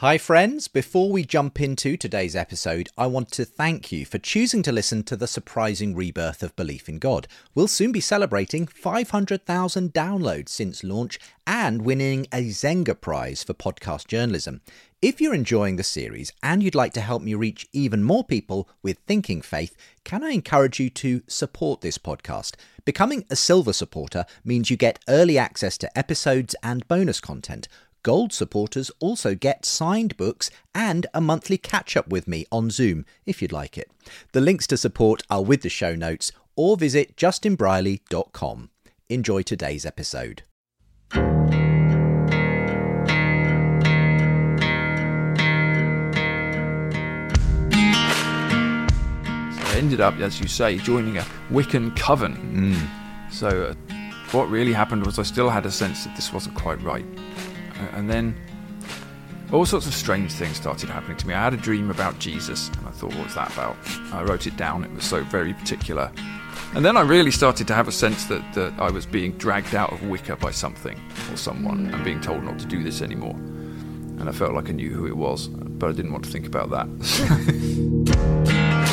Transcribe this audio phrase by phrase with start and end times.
[0.00, 0.68] Hi, friends.
[0.68, 5.02] Before we jump into today's episode, I want to thank you for choosing to listen
[5.02, 7.26] to the surprising rebirth of belief in God.
[7.52, 11.18] We'll soon be celebrating 500,000 downloads since launch
[11.48, 14.60] and winning a Zenga Prize for podcast journalism.
[15.02, 18.68] If you're enjoying the series and you'd like to help me reach even more people
[18.84, 22.54] with thinking faith, can I encourage you to support this podcast?
[22.84, 27.66] Becoming a silver supporter means you get early access to episodes and bonus content.
[28.02, 33.04] Gold supporters also get signed books and a monthly catch up with me on Zoom
[33.26, 33.90] if you'd like it.
[34.32, 38.70] The links to support are with the show notes or visit justinbrierley.com.
[39.08, 40.42] Enjoy today's episode.
[41.12, 41.20] So
[49.64, 52.76] I ended up, as you say, joining a Wiccan coven.
[52.76, 53.32] Mm.
[53.32, 53.74] So uh,
[54.32, 57.04] what really happened was I still had a sense that this wasn't quite right.
[57.92, 58.34] And then
[59.52, 61.34] all sorts of strange things started happening to me.
[61.34, 63.76] I had a dream about Jesus, and I thought, what's that about?
[64.12, 66.12] I wrote it down, it was so very particular.
[66.74, 69.74] And then I really started to have a sense that, that I was being dragged
[69.74, 73.34] out of Wicca by something or someone and being told not to do this anymore.
[73.34, 76.46] And I felt like I knew who it was, but I didn't want to think
[76.46, 76.88] about that.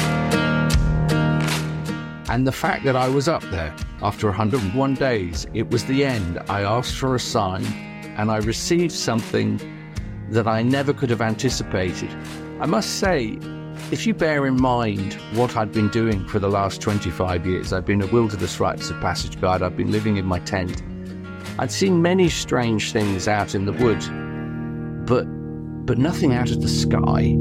[2.28, 6.38] And the fact that I was up there after 101 days, it was the end.
[6.50, 7.64] I asked for a sign
[8.16, 9.60] and I received something
[10.30, 12.10] that I never could have anticipated.
[12.60, 13.38] I must say,
[13.92, 17.86] if you bear in mind what I'd been doing for the last 25 years, I've
[17.86, 20.82] been a wilderness rites of passage guide, I've been living in my tent.
[21.60, 24.10] I'd seen many strange things out in the woods,
[25.08, 25.26] but
[25.86, 27.36] but nothing out of the sky.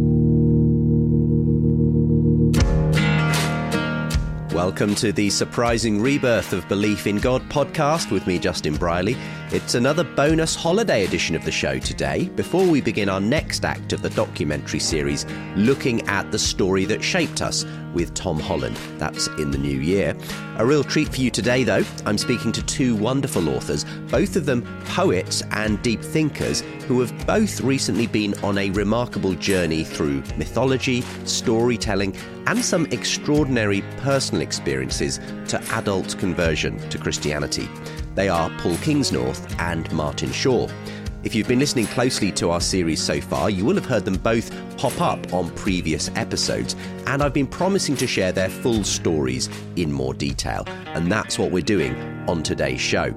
[4.54, 9.16] Welcome to the surprising rebirth of Belief in God podcast with me, Justin Brierley.
[9.54, 13.92] It's another bonus holiday edition of the show today before we begin our next act
[13.92, 18.76] of the documentary series looking at the story that shaped us with Tom Holland.
[18.98, 20.16] That's in the new year.
[20.56, 21.84] A real treat for you today, though.
[22.04, 27.24] I'm speaking to two wonderful authors, both of them poets and deep thinkers, who have
[27.24, 32.16] both recently been on a remarkable journey through mythology, storytelling,
[32.48, 37.68] and some extraordinary personal experiences to adult conversion to Christianity.
[38.14, 40.68] They are Paul Kingsnorth and Martin Shaw.
[41.24, 44.18] If you've been listening closely to our series so far, you will have heard them
[44.18, 46.76] both pop up on previous episodes,
[47.06, 50.64] and I've been promising to share their full stories in more detail,
[50.94, 51.96] and that's what we're doing
[52.28, 53.12] on today's show.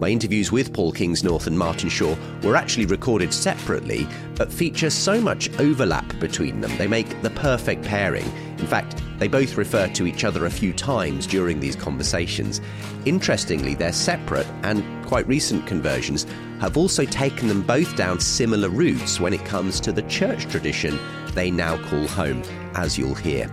[0.00, 5.20] My interviews with Paul Kingsnorth and Martin Shaw were actually recorded separately, but feature so
[5.20, 8.30] much overlap between them, they make the perfect pairing.
[8.62, 12.60] In fact, they both refer to each other a few times during these conversations.
[13.04, 16.26] Interestingly, they're separate and quite recent conversions
[16.60, 20.96] have also taken them both down similar routes when it comes to the church tradition
[21.34, 22.40] they now call home,
[22.76, 23.50] as you'll hear.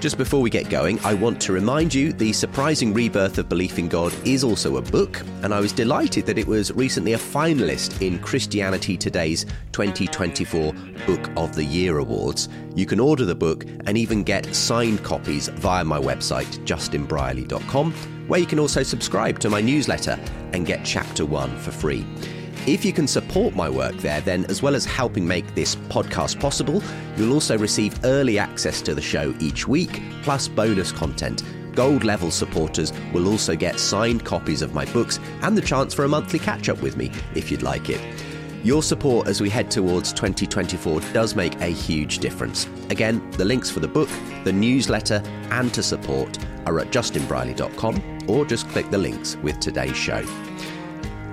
[0.00, 3.80] Just before we get going, I want to remind you the surprising rebirth of belief
[3.80, 7.18] in God is also a book, and I was delighted that it was recently a
[7.18, 10.72] finalist in Christianity Today's 2024
[11.04, 12.48] Book of the Year Awards.
[12.76, 17.92] You can order the book and even get signed copies via my website, justinbrierley.com,
[18.28, 20.16] where you can also subscribe to my newsletter
[20.52, 22.06] and get chapter one for free.
[22.66, 26.38] If you can support my work there, then as well as helping make this podcast
[26.38, 26.82] possible,
[27.16, 31.42] you'll also receive early access to the show each week, plus bonus content.
[31.74, 36.04] Gold level supporters will also get signed copies of my books and the chance for
[36.04, 38.00] a monthly catch up with me if you'd like it.
[38.64, 42.66] Your support as we head towards 2024 does make a huge difference.
[42.90, 44.08] Again, the links for the book,
[44.44, 46.36] the newsletter, and to support
[46.66, 50.22] are at justinbrierley.com or just click the links with today's show.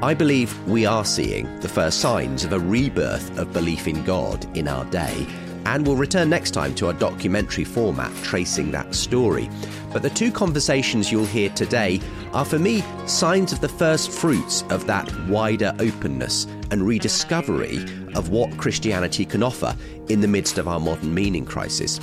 [0.01, 4.45] I believe we are seeing the first signs of a rebirth of belief in God
[4.55, 5.25] in our day,
[5.65, 9.49] and we'll return next time to our documentary format tracing that story.
[9.93, 12.01] But the two conversations you'll hear today
[12.33, 17.77] are for me signs of the first fruits of that wider openness and rediscovery
[18.15, 19.75] of what Christianity can offer
[20.09, 22.01] in the midst of our modern meaning crisis.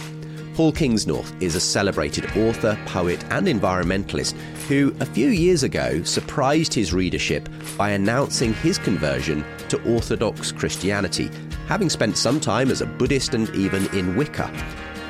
[0.54, 4.32] Paul Kingsnorth is a celebrated author, poet, and environmentalist
[4.68, 11.30] who, a few years ago, surprised his readership by announcing his conversion to Orthodox Christianity
[11.72, 14.52] having spent some time as a Buddhist and even in Wicca.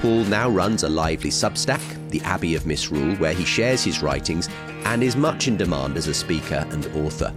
[0.01, 1.81] Paul now runs a lively Substack,
[2.11, 4.49] The Abbey of Misrule, where he shares his writings
[4.85, 7.33] and is much in demand as a speaker and author.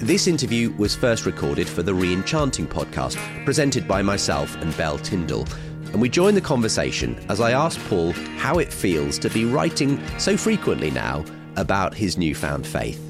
[0.00, 5.46] This interview was first recorded for the Reenchanting podcast, presented by myself and Belle Tindall.
[5.94, 10.02] And we join the conversation as I ask Paul how it feels to be writing
[10.18, 11.24] so frequently now
[11.54, 13.00] about his newfound faith.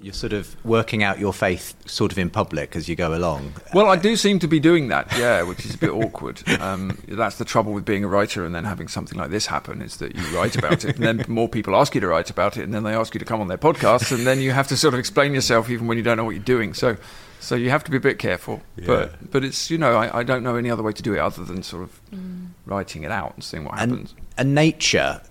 [0.00, 3.52] You're sort of working out your faith sort of in public as you go along.
[3.74, 6.40] Well, I do seem to be doing that, yeah, which is a bit awkward.
[6.60, 9.82] Um, that's the trouble with being a writer and then having something like this happen
[9.82, 12.56] is that you write about it, and then more people ask you to write about
[12.56, 14.68] it, and then they ask you to come on their podcast, and then you have
[14.68, 16.74] to sort of explain yourself even when you don't know what you're doing.
[16.74, 16.96] So,
[17.48, 18.60] so you have to be a bit careful.
[18.76, 18.84] Yeah.
[18.86, 21.18] But but it's you know I, I don't know any other way to do it
[21.18, 22.48] other than sort of mm.
[22.66, 24.12] writing it out and seeing what happens.
[24.12, 25.22] And, and nature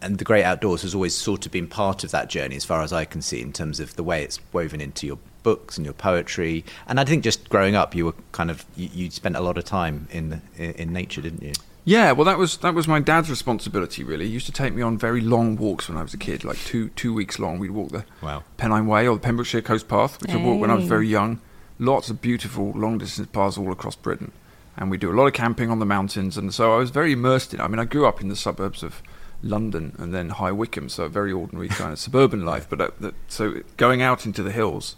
[0.00, 2.80] and the great outdoors has always sort of been part of that journey, as far
[2.80, 5.84] as I can see, in terms of the way it's woven into your books and
[5.84, 6.64] your poetry.
[6.86, 9.58] And I think just growing up, you were kind of you, you spent a lot
[9.58, 11.52] of time in in, in nature, didn't you?
[11.84, 14.02] Yeah, well, that was that was my dad's responsibility.
[14.02, 16.42] Really, he used to take me on very long walks when I was a kid,
[16.42, 17.58] like two two weeks long.
[17.58, 18.44] We'd walk the Wow.
[18.56, 21.40] Pennine Way or the Pembrokeshire Coast Path, which I walked when I was very young.
[21.80, 24.32] Lots of beautiful long distance paths all across Britain,
[24.76, 26.36] and we do a lot of camping on the mountains.
[26.36, 27.60] And so I was very immersed in.
[27.60, 27.62] it.
[27.62, 29.02] I mean, I grew up in the suburbs of
[29.42, 32.66] London and then High Wycombe, so a very ordinary kind of suburban life.
[32.68, 34.96] But uh, that, so going out into the hills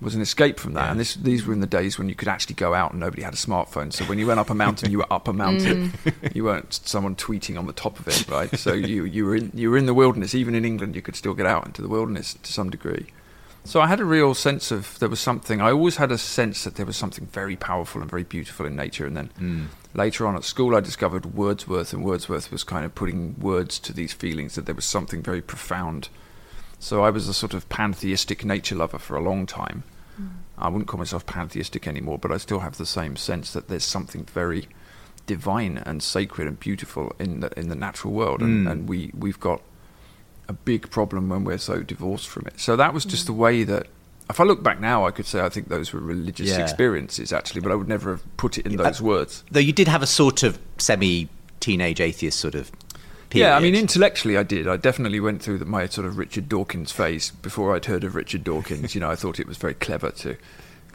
[0.00, 0.84] was an escape from that.
[0.84, 0.90] Yeah.
[0.92, 3.22] And this, these were in the days when you could actually go out and nobody
[3.22, 3.92] had a smartphone.
[3.92, 5.92] So when you went up a mountain, you were up a mountain.
[6.34, 8.54] you weren't someone tweeting on the top of it, right?
[8.58, 10.34] So you, you were in you were in the wilderness.
[10.34, 13.06] Even in England, you could still get out into the wilderness to some degree.
[13.66, 15.60] So I had a real sense of there was something.
[15.60, 18.76] I always had a sense that there was something very powerful and very beautiful in
[18.76, 19.06] nature.
[19.06, 23.38] And then later on at school, I discovered Wordsworth, and Wordsworth was kind of putting
[23.40, 26.08] words to these feelings that there was something very profound.
[26.78, 29.82] So I was a sort of pantheistic nature lover for a long time.
[30.56, 33.84] I wouldn't call myself pantheistic anymore, but I still have the same sense that there's
[33.84, 34.68] something very
[35.26, 38.70] divine and sacred and beautiful in the in the natural world, and, Mm.
[38.70, 39.60] and we we've got
[40.48, 42.58] a big problem when we're so divorced from it.
[42.60, 43.86] So that was just the way that.
[44.28, 46.58] If I look back now, I could say I think those were religious Yeah.
[46.60, 49.44] experiences actually, but I would never have put it in those uh, words.
[49.52, 51.28] Though you did have a sort of semi
[51.60, 52.72] teenage atheist sort of
[53.30, 53.46] period.
[53.48, 54.66] Yeah, I mean, intellectually, I did.
[54.66, 58.14] I definitely went through the, my sort of Richard Dawkins phase before I'd heard of
[58.16, 58.94] Richard Dawkins.
[58.94, 60.36] You know, I thought it was very clever to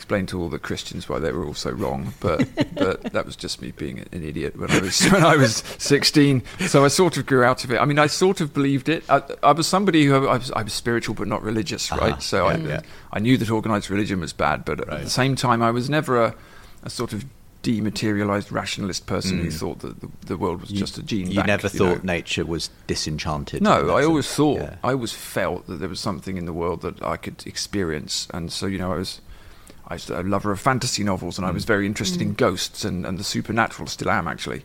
[0.01, 2.13] explain to all the Christians why they were all so wrong.
[2.19, 5.57] But but that was just me being an idiot when I was when I was
[5.77, 6.41] sixteen.
[6.67, 7.77] So I sort of grew out of it.
[7.79, 9.03] I mean, I sort of believed it.
[9.09, 12.13] I, I was somebody who I was, I was spiritual but not religious, right?
[12.13, 12.19] Uh-huh.
[12.19, 12.81] So Yeah, I yeah.
[13.13, 16.23] I knew that organised religion was bad, but at the same time, I was never
[16.23, 16.35] a,
[16.83, 17.23] a sort of
[17.61, 19.53] dematerialized rationalist person who Mm.
[19.53, 22.03] thought that the, the world was You- just a gene You bank, never you thought
[22.03, 22.13] know.
[22.13, 23.61] nature was disenchanted.
[23.61, 24.75] No, I always thought, Yeah.
[24.83, 28.51] I always felt that there was something in the world that I could experience, and
[28.51, 29.21] so you know, I was,
[29.91, 33.05] I was a lover of fantasy novels, and I was very interested in ghosts and,
[33.05, 33.87] and the supernatural.
[33.87, 34.63] Still am actually,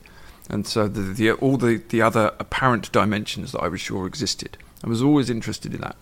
[0.49, 4.56] and so the, the all the the other apparent dimensions that I was sure existed,
[4.84, 5.96] I was always interested in that,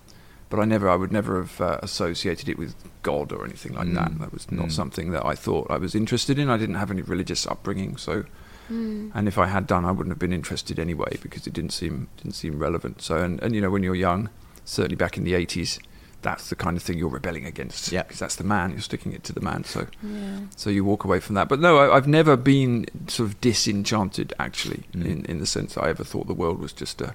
[0.50, 3.92] but I never, I would never have uh, associated it with God or anything like
[3.94, 4.10] that.
[4.12, 4.18] Mm.
[4.20, 4.72] That was not Mm.
[4.72, 6.50] something that I thought I was interested in.
[6.50, 8.24] I didn't have any religious upbringing, so.
[8.68, 12.08] And if I had done, I wouldn't have been interested anyway because it didn't seem
[12.16, 13.02] didn't seem relevant.
[13.02, 14.30] So, and, and you know, when you're young,
[14.64, 15.78] certainly back in the '80s,
[16.24, 17.92] that's the kind of thing you're rebelling against.
[17.92, 18.02] Yeah.
[18.02, 18.70] because that's the man.
[18.72, 19.62] You're sticking it to the man.
[19.64, 20.40] So, Yeah.
[20.56, 21.48] so you walk away from that.
[21.48, 25.04] But no, I, I've never been sort of disenchanted actually, Mm.
[25.06, 27.14] in in the sense that I ever thought the world was just a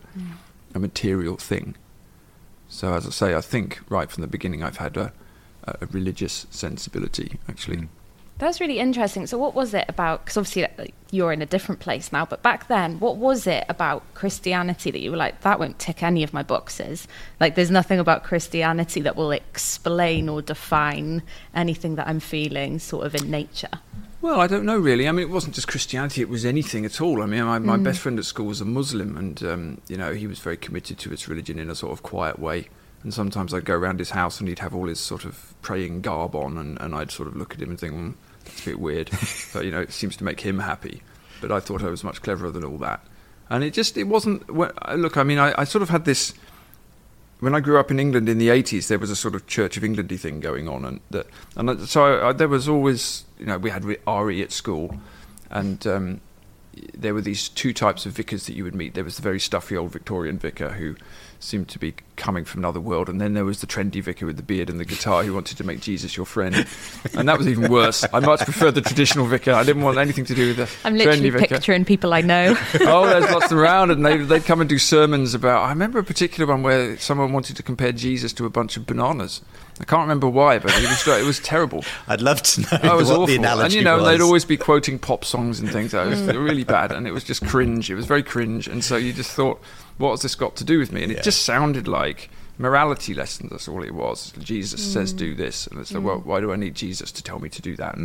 [0.75, 1.75] a material thing.
[2.69, 5.11] So, as I say, I think right from the beginning, I've had a,
[5.63, 7.77] a religious sensibility actually.
[7.77, 7.87] Mm.
[8.39, 9.27] That's really interesting.
[9.27, 10.23] So, what was it about?
[10.23, 13.65] Because obviously like, you're in a different place now, but back then, what was it
[13.67, 17.05] about Christianity that you were like, that won't tick any of my boxes?
[17.41, 21.21] Like, there's nothing about Christianity that will explain or define
[21.53, 23.81] anything that I'm feeling sort of in nature.
[24.21, 25.07] Well, I don't know really.
[25.07, 27.21] I mean, it wasn't just Christianity; it was anything at all.
[27.21, 30.13] I mean, my, my best friend at school was a Muslim, and um, you know,
[30.13, 32.69] he was very committed to his religion in a sort of quiet way.
[33.01, 36.01] And sometimes I'd go around his house, and he'd have all his sort of praying
[36.01, 38.13] garb on, and, and I'd sort of look at him and think, mm,
[38.49, 39.09] "That's a bit weird,"
[39.53, 41.01] but you know, it seems to make him happy.
[41.41, 43.03] But I thought I was much cleverer than all that,
[43.49, 44.49] and it just it wasn't.
[44.51, 46.33] well, Look, I mean, I, I sort of had this
[47.39, 49.77] when I grew up in England in the 80s, there was a sort of Church
[49.77, 53.45] of Englandy thing going on, and that, and so I, I, there was always, you
[53.45, 54.99] know, we had RE at school,
[55.49, 56.21] and um,
[56.93, 58.93] there were these two types of vicars that you would meet.
[58.93, 60.95] There was the very stuffy old Victorian vicar who
[61.39, 64.37] seemed to be coming from another world, and then there was the trendy vicar with
[64.37, 66.67] the beard and the guitar who wanted to make Jesus your friend,
[67.13, 68.05] and that was even worse.
[68.13, 69.53] I much preferred the traditional vicar.
[69.53, 72.21] I didn't want anything to do with the I'm literally trendy vicar picturing people I
[72.21, 72.55] know.
[72.81, 75.63] oh, there's lots around, and they, they'd come and do sermons about.
[75.63, 78.85] I remember a particular one where someone wanted to compare Jesus to a bunch of
[78.85, 79.41] bananas,
[79.79, 81.85] I can't remember why, but it was it was terrible.
[82.07, 83.25] I'd love to know Oh, it was what awful.
[83.27, 84.05] the analogy and you know, was.
[84.05, 85.91] they'd always be quoting pop songs and things.
[85.91, 86.33] That was mm.
[86.33, 87.89] really bad, and it was just cringe.
[87.89, 89.61] It was very cringe, and so you just thought,
[89.99, 91.03] what has this got to do with me?
[91.03, 91.21] And it Yeah.
[91.21, 93.51] just sounded like morality lessons.
[93.51, 94.33] That's all it was.
[94.39, 97.37] Jesus says do this, and it's like, well, why do I need Jesus to tell
[97.39, 97.95] me to do that?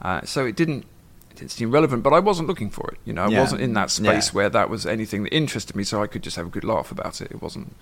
[0.00, 0.86] Uh, so it didn't.
[1.30, 2.98] It didn't seem relevant, but I wasn't looking for it.
[3.04, 3.40] You know, I Yeah.
[3.40, 4.32] wasn't in that space Yeah.
[4.32, 6.92] where that was anything that interested me, so I could just have a good laugh
[6.92, 7.28] about it.
[7.32, 7.74] It wasn't.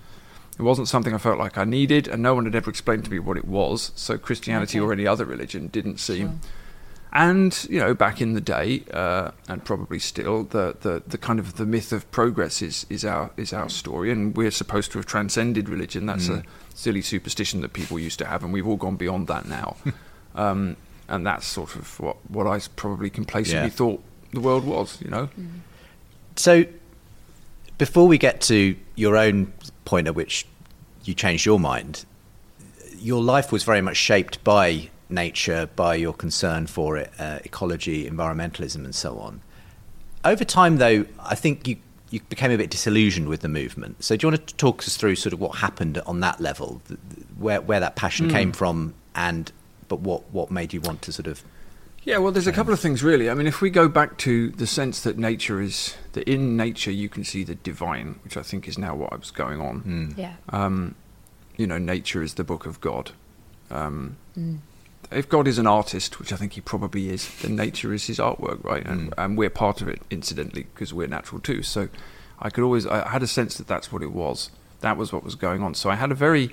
[0.57, 3.11] It wasn't something I felt like I needed, and no one had ever explained to
[3.11, 3.91] me what it was.
[3.95, 4.85] So Christianity Okay.
[4.87, 6.41] or any other religion didn't seem.
[7.15, 11.39] And you know, back in the day, uh, and probably still, the, the, the kind
[11.39, 14.97] of the myth of progress is, is our is our story, and we're supposed to
[14.97, 16.07] have transcended religion.
[16.07, 16.43] That's a
[16.73, 19.77] silly superstition that people used to have, and we've all gone beyond that now.
[20.35, 20.75] um,
[21.07, 23.75] and that's sort of what what I probably complacently Yeah.
[23.75, 24.99] thought the world was.
[24.99, 25.29] You know,
[26.35, 26.65] So,
[27.77, 29.53] before we get to your own
[29.85, 30.47] point at which
[31.03, 32.05] you changed your mind,
[32.97, 38.09] your life was very much shaped by nature, by your concern for it, uh, ecology,
[38.09, 39.41] environmentalism, and so on.
[40.25, 41.77] Over time, though, I think you
[42.09, 44.03] you became a bit disillusioned with the movement.
[44.03, 46.79] So, do you want to talk us through sort of what happened on that level,
[46.87, 49.51] th- th- where where that passion came from, and
[49.87, 51.43] but what what made you want to sort of
[52.03, 53.29] Yeah, well, there's a couple of things really.
[53.29, 56.91] I mean, if we go back to the sense that nature is that in nature
[56.91, 60.13] you can see the divine, which I think is now what was going on.
[60.15, 60.35] Yeah.
[60.49, 60.95] Um,
[61.57, 63.11] you know, nature is the book of God.
[63.71, 64.17] Um,
[65.15, 68.19] If God is an artist, which I think he probably is, then nature is his
[68.19, 68.85] artwork, right?
[68.85, 69.19] And hmm.
[69.19, 71.63] and we're part of it, incidentally, because we're natural too.
[71.63, 71.89] So
[72.39, 74.49] I could always I had a sense that that's what it was.
[74.81, 75.75] That was what was going on.
[75.75, 76.51] So I had a very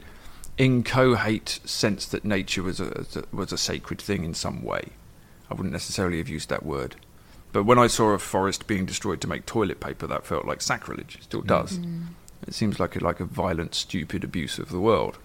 [0.58, 4.90] incohate sense that nature was a was a sacred thing in some way.
[5.50, 6.96] I wouldn't necessarily have used that word.
[7.52, 10.60] But when I saw a forest being destroyed to make toilet paper, that felt like
[10.60, 11.16] sacrilege.
[11.16, 11.48] It still hmm.
[11.48, 11.76] does.
[11.76, 12.02] Hmm.
[12.46, 15.18] It seems like a, like a violent, stupid abuse of the world,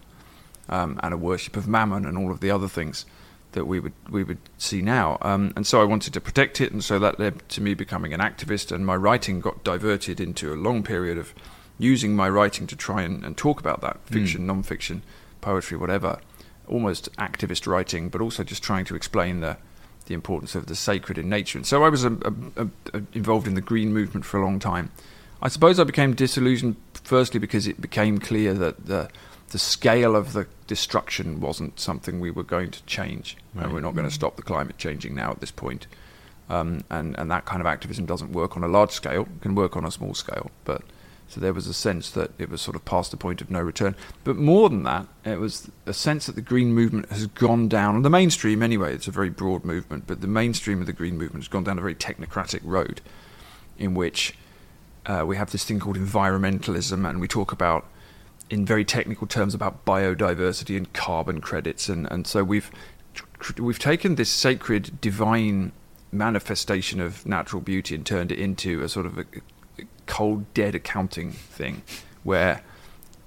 [0.68, 3.06] um, and a worship of mammon and all of the other things
[3.56, 5.18] that we would we would see now.
[5.22, 8.14] Um, and so I wanted to protect it, and so that led to me becoming
[8.14, 8.72] an activist.
[8.72, 11.34] And my writing got diverted into a long period of
[11.80, 15.02] using my writing to try and, and talk about that fiction, non-fiction,
[15.42, 16.20] poetry, whatever,
[16.68, 19.58] almost activist writing, but also just trying to explain the
[20.06, 21.58] the importance of the sacred in nature.
[21.58, 22.12] And so I was a,
[22.56, 24.92] a, a, involved in the green movement for a long time.
[25.42, 29.10] I suppose I became disillusioned firstly because it became clear that the
[29.56, 33.96] the scale of the destruction wasn't something we were going to change, and we're not
[33.96, 35.88] going to stop the climate changing now at this point.
[36.50, 39.56] Um, and and that kind of activism doesn't work on a large scale; it can
[39.56, 40.82] work on a small scale, but.
[41.28, 43.60] So there was a sense that it was sort of past the point of no
[43.60, 43.96] return.
[44.24, 48.04] But more than that, it was a sense that the green movement has gone down,
[48.04, 51.44] the mainstream anyway, it's a very broad movement, but the mainstream of the green movement
[51.44, 53.02] has gone down a very technocratic road
[53.80, 54.38] in which
[55.08, 57.86] uh, we have this thing called environmentalism, and we talk about,
[58.50, 61.90] in very technical terms, about biodiversity and carbon credits.
[61.90, 62.70] And, and so we've,
[63.58, 65.72] we've taken this sacred, divine
[66.12, 69.26] manifestation of natural beauty and turned it into a sort of a,
[70.06, 71.82] cold, dead accounting thing
[72.24, 72.62] where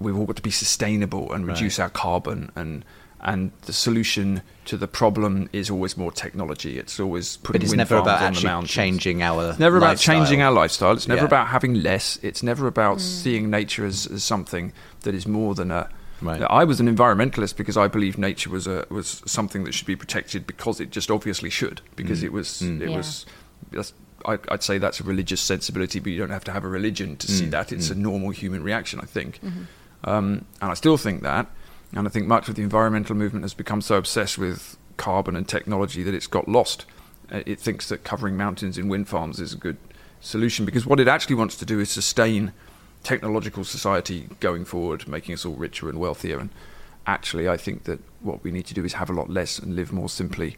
[0.01, 1.85] we've all got to be sustainable and reduce Right.
[1.85, 2.85] our carbon and
[3.21, 6.79] and the solution to the problem is always more technology.
[6.79, 8.71] It's always putting But it's wind never farms about on the actually mountains.
[8.71, 9.51] changing our.
[9.51, 10.17] It's never about lifestyle.
[10.17, 10.93] changing our lifestyle.
[10.93, 11.27] It's never Yeah.
[11.27, 12.19] about having less.
[12.23, 13.01] It's never about mm.
[13.01, 14.73] seeing nature as, as something
[15.03, 15.89] that is more than a.
[16.21, 16.43] Right.
[16.43, 19.97] I was an environmentalist because I believe nature was a was something that should be
[19.97, 22.25] protected because it just obviously should because mm.
[22.25, 22.81] it was mm.
[22.81, 22.97] it Yeah.
[22.97, 23.27] was.
[23.71, 23.93] That's,
[24.27, 27.17] I, I'd say that's a religious sensibility, but you don't have to have a religion
[27.17, 27.73] to see that.
[27.73, 30.11] It's a normal human reaction, I think, mm-hmm.
[30.11, 31.47] um, and I still think that.
[31.95, 35.49] And I think much of the environmental movement has become so obsessed with carbon and
[35.49, 36.85] technology that it's got lost.
[37.33, 39.79] Uh, It thinks that covering mountains in wind farms is a good
[40.21, 42.53] solution because what it actually wants to do is sustain
[43.03, 46.39] technological society going forward, making us all richer and wealthier.
[46.39, 46.51] And
[47.07, 49.75] actually, I think that what we need to do is have a lot less and
[49.77, 50.57] live more simply.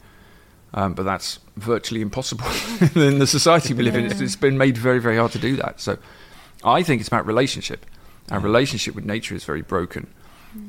[0.72, 2.46] Um, but that's virtually impossible
[2.94, 4.06] in the society we live in.
[4.06, 5.80] It's, it's been made very, very hard to do that.
[5.80, 5.98] So
[6.64, 7.84] I think it's about relationship.
[8.30, 10.06] Our relationship with nature is very broken.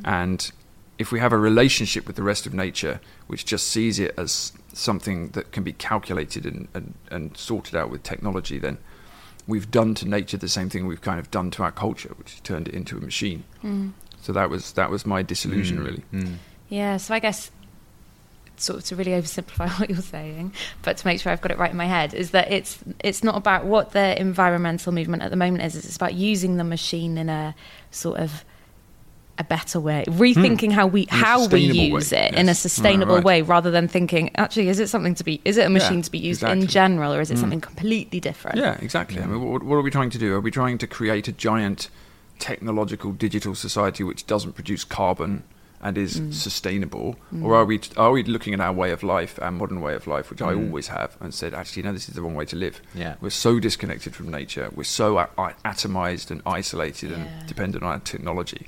[0.06, 0.52] And
[0.98, 4.54] if we have a relationship with the rest of nature, which just sees it as
[4.74, 8.78] something that can be calculated and, and, and sorted out with technology, then
[9.48, 12.32] we've done to nature the same thing we've kind of done to our culture, which
[12.32, 13.44] has turned it into a machine.
[13.64, 13.94] Mm.
[14.22, 16.04] So that was that was my disillusion, mm, really.
[16.14, 16.36] Mm.
[16.70, 17.52] Yeah, so I guess
[18.58, 21.58] sort of to really oversimplify what you're saying, but to make sure I've got it
[21.58, 25.32] right in my head, is that it's it's not about what the environmental movement at
[25.32, 25.76] the moment is.
[25.76, 27.56] It's about using the machine in a
[27.90, 28.46] sort of
[29.42, 31.16] a better way, rethinking how we Hmm.
[31.26, 33.42] how we use way, it in a sustainable Right, right.
[33.46, 36.04] way, rather than thinking actually is it something to be is it a machine Yeah,
[36.10, 36.66] to be used in exactly.
[36.68, 36.72] Hmm.
[36.80, 38.58] general or is it something completely different?
[38.58, 39.20] Yeah, exactly.
[39.22, 40.34] I mean, what, what are we trying to do?
[40.36, 41.90] Are we trying to create a giant
[42.40, 45.44] technological digital society which doesn't produce carbon
[45.84, 49.50] and is sustainable, or are we are we looking at our way of life, our
[49.52, 52.22] modern way of life, which I always have, and said, actually, no, this is the
[52.22, 52.80] wrong way to live.
[52.94, 53.16] Yeah.
[53.20, 54.70] We're so disconnected from nature.
[54.76, 57.18] We're so a- a- atomized and isolated Yeah.
[57.18, 58.68] and dependent on our technology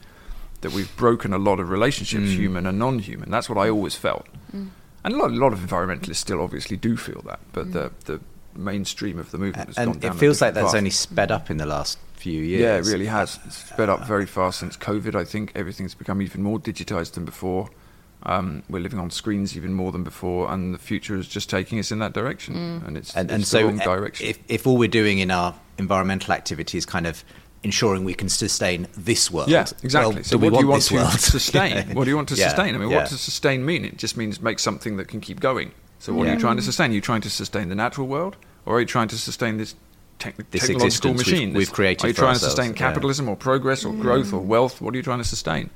[0.64, 2.36] that we've broken a lot of relationships, mm.
[2.36, 3.30] human and non-human.
[3.30, 4.72] That's what I always felt, and
[5.04, 8.20] a lot, a lot of environmentalists still obviously do feel that, but the the
[8.56, 10.76] mainstream of the movement has gone and down it feels like that's path.
[10.76, 12.62] only sped up in the last few years.
[12.62, 13.40] Yeah, it really has.
[13.46, 15.16] It's sped up very fast since COVID.
[15.16, 17.70] I think everything's become even more digitized than before.
[18.26, 21.78] Um, we're living on screens even more than before, and the future is just taking
[21.80, 22.82] us in that direction.
[22.86, 24.28] And it's, and, it's and the so wrong direction.
[24.28, 27.26] if, if all we're doing in our environmental activity is kind of
[27.64, 30.16] ensuring we can sustain this world yeah, exactly.
[30.16, 31.12] well, so do we what do you want this to world?
[31.20, 31.72] sustain?
[31.76, 31.94] Yeah.
[31.94, 32.76] What do you want to Yeah, sustain?
[32.76, 32.98] I mean, yeah.
[32.98, 33.86] what does sustain mean?
[33.86, 35.72] It just means make something that can keep going.
[36.00, 36.92] So what are you trying to sustain?
[36.92, 39.76] Are you trying to sustain the natural world, or are you trying to sustain this,
[40.20, 41.54] tech This technological existence we've- machine?
[41.54, 42.78] we've created Are you for trying to ourselves, sustain yeah.
[42.78, 44.02] capitalism or progress or mm.
[44.02, 44.82] growth or wealth?
[44.82, 45.70] What are you trying to sustain?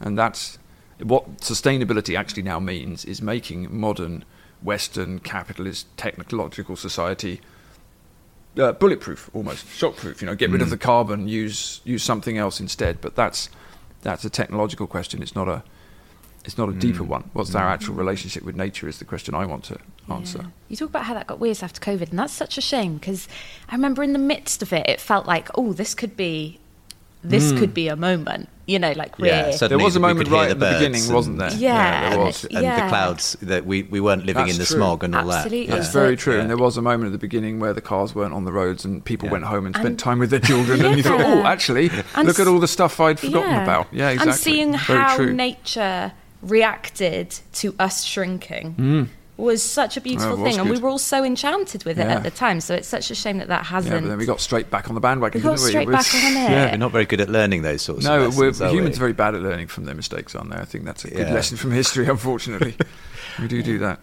[0.00, 0.58] And that's
[1.00, 4.24] what sustainability actually now means is making modern
[4.62, 7.40] Western capitalist technological society
[8.58, 10.20] uh, bulletproof, almost shockproof.
[10.20, 10.64] You know, get rid Mm.
[10.64, 13.00] of the carbon, use use something else instead.
[13.00, 13.48] But that's
[14.02, 15.22] that's a technological question.
[15.22, 15.62] It's not a
[16.44, 16.80] it's not a Mm.
[16.80, 17.30] deeper one.
[17.34, 19.78] What's our actual relationship with nature is the question I want to
[20.10, 20.40] answer.
[20.42, 20.48] Yeah.
[20.70, 23.28] You talk about how that got worse after COVID, and that's such a shame because
[23.68, 26.58] I remember in the midst of it, it felt like, oh, this could be,
[27.22, 28.48] this could be a moment.
[28.64, 30.58] You know, like we're Yeah, suddenly There was a moment could hear right the at
[30.60, 31.50] the birds beginning, and- wasn't there?
[31.52, 32.44] Yeah, there and was.
[32.44, 32.84] it- and Yeah.
[32.84, 34.76] the clouds that we, we weren't living That's in the true.
[34.76, 35.66] smog and all Absolutely.
[35.66, 35.72] that.
[35.76, 35.92] That's Yeah.
[36.00, 36.34] very true.
[36.36, 36.40] Yeah.
[36.42, 38.84] And there was a moment at the beginning where the cars weren't on the roads
[38.84, 39.32] and people Yeah.
[39.32, 40.84] went home and spent And- time with their children.
[40.84, 43.62] And you thought, oh, actually, And look at all the stuff I'd forgotten Yeah.
[43.64, 43.88] about.
[43.90, 44.30] Yeah, exactly.
[44.30, 45.32] And seeing Very how true.
[45.32, 49.08] nature reacted to us shrinking mm.
[49.42, 52.06] Was such a beautiful oh, was thing, and we were all so enchanted with it
[52.06, 52.14] Yeah.
[52.14, 52.60] at the time.
[52.60, 53.92] So it's such a shame that that hasn't.
[53.94, 55.40] Yeah, but then we got straight back on the bandwagon.
[55.40, 55.70] We got didn't we?
[55.70, 56.50] straight It back on it.
[56.50, 58.96] Yeah, we're not very good at learning those sorts No, of we're, are humans we?
[58.96, 60.56] are very bad at learning from their mistakes, aren't they?
[60.56, 61.34] I think that's a good Yeah.
[61.34, 62.76] lesson from history, unfortunately.
[63.40, 64.00] we do do that.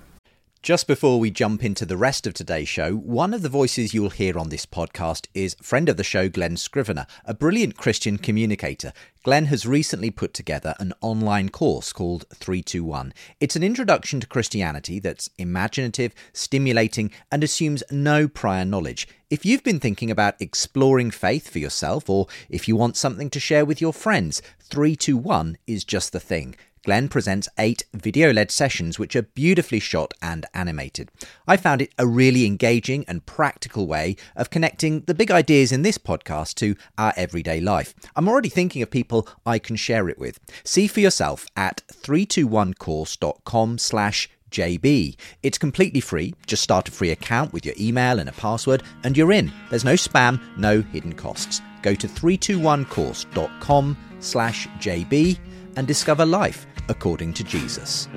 [0.61, 4.09] Just before we jump into the rest of today's show, one of the voices you'll
[4.09, 8.91] hear on this podcast is friend of the show, Glen Scrivener, a brilliant Christian communicator.
[9.23, 13.13] Glen has recently put together an online course called 321.
[13.39, 19.07] It's an introduction to Christianity that's imaginative, stimulating, and assumes no prior knowledge.
[19.29, 23.39] If you've been thinking about exploring faith for yourself, or if you want something to
[23.39, 26.55] share with your friends, 321 is just the thing.
[26.89, 31.11] Glen presents eight video led sessions which are beautifully shot and animated.
[31.47, 35.83] I found it a really engaging and practical way of connecting the big ideas in
[35.83, 37.93] this podcast to our everyday life.
[38.15, 40.39] I'm already thinking of people I can share it with.
[40.63, 45.15] See for yourself at 321course.com slash JB.
[45.43, 46.33] It's completely free.
[46.47, 49.53] Just start a free account with your email and a password, and you're in.
[49.69, 51.61] There's no spam, no hidden costs.
[51.83, 55.37] Go to 321course.com slash JB
[55.75, 58.07] and discover life according to Jesus.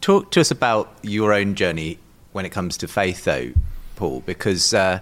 [0.00, 1.98] Talk to us about your own journey
[2.32, 3.52] when it comes to faith, though,
[3.96, 5.00] Paul, because uh,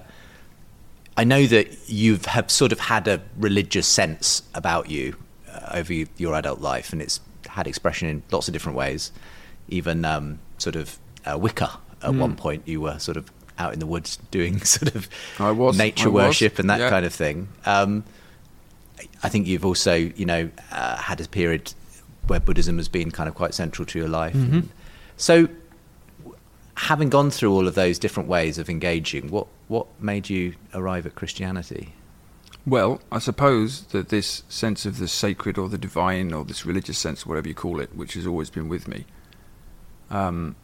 [1.16, 5.16] I know that you've have sort of had a religious sense about you
[5.52, 9.12] uh, over your adult life, and it's had expression in lots of different ways.
[9.68, 13.80] Even um, sort of uh, Wicca at one point, you were sort of out in
[13.80, 16.90] the woods doing sort of I was, nature I was, worship and that yeah.
[16.90, 17.48] kind of thing.
[17.66, 18.04] Um,
[19.22, 21.72] I think you've also, you know, uh, had a period
[22.26, 24.34] where Buddhism has been kind of quite central to your life.
[24.34, 24.60] Mm-hmm.
[25.16, 25.48] So,
[26.76, 31.06] having gone through all of those different ways of engaging, what what made you arrive
[31.06, 31.94] at Christianity?
[32.66, 36.98] Well, I suppose that this sense of the sacred or the divine or this religious
[36.98, 39.06] sense, whatever you call it, which has always been with me,
[40.10, 40.54] um,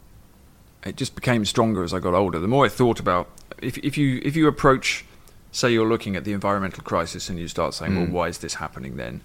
[0.85, 2.39] it just became stronger as I got older.
[2.39, 3.31] The more I thought about,
[3.63, 5.05] if, if you if you approach,
[5.55, 8.13] say you're looking at the environmental crisis and you start saying, well, hmm.
[8.13, 9.23] why is this happening then?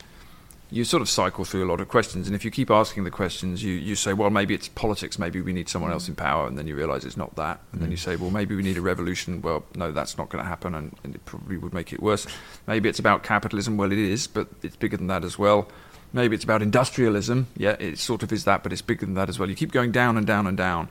[0.72, 3.10] You sort of cycle through a lot of questions, and if you keep asking the
[3.10, 6.12] questions, you, you say, well, maybe it's politics, maybe we need someone else hmm.
[6.12, 8.12] in power, and then you realize it's not that, and then you hmm.
[8.12, 9.42] say, well, maybe we need a revolution.
[9.42, 12.28] Well, no, that's not going to happen, and, and it probably would make it worse.
[12.68, 13.78] Maybe it's about capitalism.
[13.78, 15.68] Well, it is, but it's bigger than that as well.
[16.14, 17.48] Maybe it's about industrialism.
[17.58, 19.50] Yeah, it sort of is that, but it's bigger than that as well.
[19.50, 20.90] You keep going down and down and down,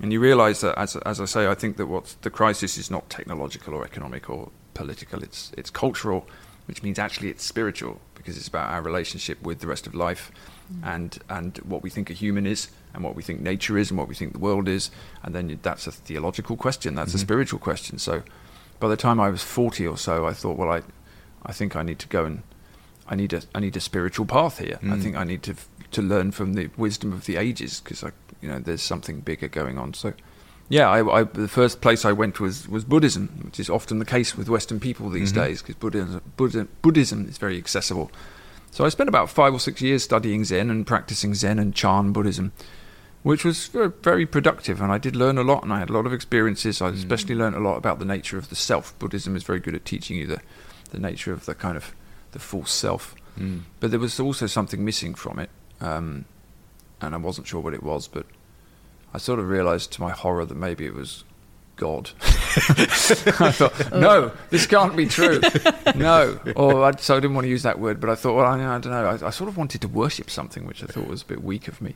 [0.00, 2.90] and you realize that, as, as I say, I think that what the crisis is
[2.90, 5.22] not technological or economic or political.
[5.22, 6.26] It's it's cultural,
[6.66, 10.30] which means actually it's spiritual because it's about our relationship with the rest of life,
[10.72, 10.86] mm.
[10.86, 13.98] and and what we think a human is, and what we think nature is, and
[13.98, 14.90] what we think the world is,
[15.22, 16.94] and then that's a theological question.
[16.94, 17.26] That's a mm-hmm.
[17.26, 17.98] spiritual question.
[17.98, 18.22] So,
[18.78, 20.82] by the time I was forty or so, I thought, well, I,
[21.44, 22.42] I think I need to go and
[23.06, 24.78] I need a I need a spiritual path here.
[24.82, 25.02] I mm.
[25.02, 25.54] think I need to
[25.90, 29.48] to learn from the wisdom of the ages because I you know there's something bigger
[29.48, 29.94] going on.
[29.94, 30.12] So
[30.68, 34.04] yeah, I, I, the first place I went was was Buddhism, which is often the
[34.04, 38.10] case with Western people these days because Buddhism, Buddhism Buddhism is very accessible.
[38.70, 42.12] So I spent about five or six years studying Zen and practicing Zen and Chan
[42.12, 42.52] Buddhism,
[43.22, 44.80] which was very, very productive.
[44.80, 46.80] And I did learn a lot, and I had a lot of experiences.
[46.80, 48.96] I especially learned a lot about the nature of the self.
[48.98, 50.40] Buddhism is very good at teaching you the,
[50.90, 51.94] the nature of the kind of
[52.30, 53.14] the false self.
[53.38, 53.62] Mm.
[53.80, 55.50] But there was also something missing from it,
[55.80, 56.26] um,
[57.00, 58.08] and I wasn't sure what it was.
[58.08, 58.26] But
[59.14, 61.24] I sort of realised to my horror that maybe it was
[61.76, 62.10] God.
[62.20, 65.40] I thought, no, this can't be true.
[65.96, 66.38] No.
[66.56, 68.54] Or I, so I didn't want to use that word, but I thought, well, I,
[68.54, 69.06] I don't know.
[69.06, 71.66] I, I, sort of wanted to worship something, which I thought was a bit weak
[71.68, 71.94] of me.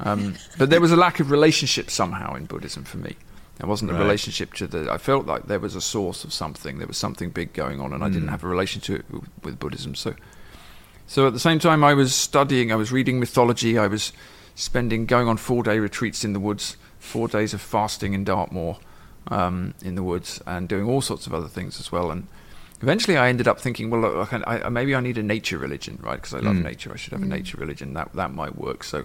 [0.00, 3.16] Um, but there was a lack of relationship somehow in Buddhism for me.
[3.58, 4.90] There wasn't a relationship to the.
[4.92, 6.78] I felt like there was a source of something.
[6.78, 8.32] There was something big going on, and I didn't Mm.
[8.32, 9.94] have a relationship with, with Buddhism.
[9.94, 10.14] So,
[11.06, 12.72] so at the same time, I was studying.
[12.72, 13.78] I was reading mythology.
[13.78, 14.12] I was
[14.62, 18.78] spending going on four day retreats in the woods, four days of fasting in Dartmoor,
[19.28, 22.10] um, in the woods, and doing all sorts of other things as well.
[22.10, 22.28] And
[22.80, 25.98] eventually, I ended up thinking, well, look, I, I, maybe I need a nature religion,
[26.02, 26.16] right?
[26.16, 26.62] Because I love Mm.
[26.64, 26.92] nature.
[26.92, 27.94] I should have a nature religion.
[27.94, 28.84] That that might work.
[28.84, 29.04] So.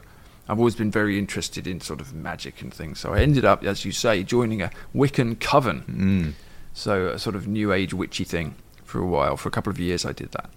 [0.49, 3.01] I've always been very interested in sort of magic and things.
[3.01, 5.83] So I ended up, as you say, joining a Wiccan coven.
[5.89, 6.33] Mm.
[6.73, 9.35] So a sort of new age witchy thing for a while.
[9.35, 10.49] For a couple of years, I did that,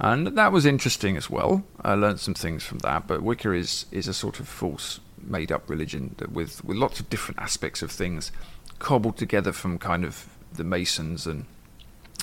[0.00, 1.64] and that was interesting as well.
[1.82, 3.06] I learned some things from that.
[3.06, 7.00] But Wicca is is a sort of false, made up religion that with with lots
[7.00, 8.32] of different aspects of things
[8.78, 11.44] cobbled together from kind of the Masons and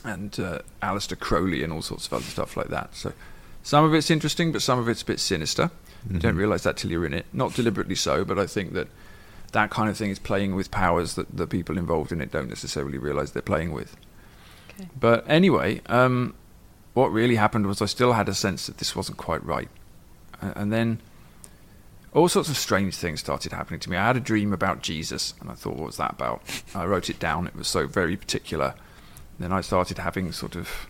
[0.04, 2.96] and uh, Aleister Crowley and all sorts of other stuff like that.
[2.96, 3.14] So
[3.64, 5.72] some of it's interesting, but some of it's a bit sinister.
[6.10, 7.26] You don't realise that till you're in it.
[7.34, 8.88] Not deliberately so, but I think that
[9.52, 12.48] that kind of thing is playing with powers that the people involved in it don't
[12.48, 13.98] necessarily realise they're playing with.
[14.70, 14.90] Okay.
[14.98, 16.34] But anyway, um,
[16.98, 19.70] what really happened was I still had a sense that this wasn't quite right.
[20.42, 21.00] And then
[22.12, 23.98] all sorts of strange things started happening to me.
[23.98, 26.42] I had a dream about Jesus, and I thought, what was that about?
[26.74, 27.46] I wrote it down.
[27.46, 28.74] It was so very particular.
[29.38, 30.88] Then I started having sort of.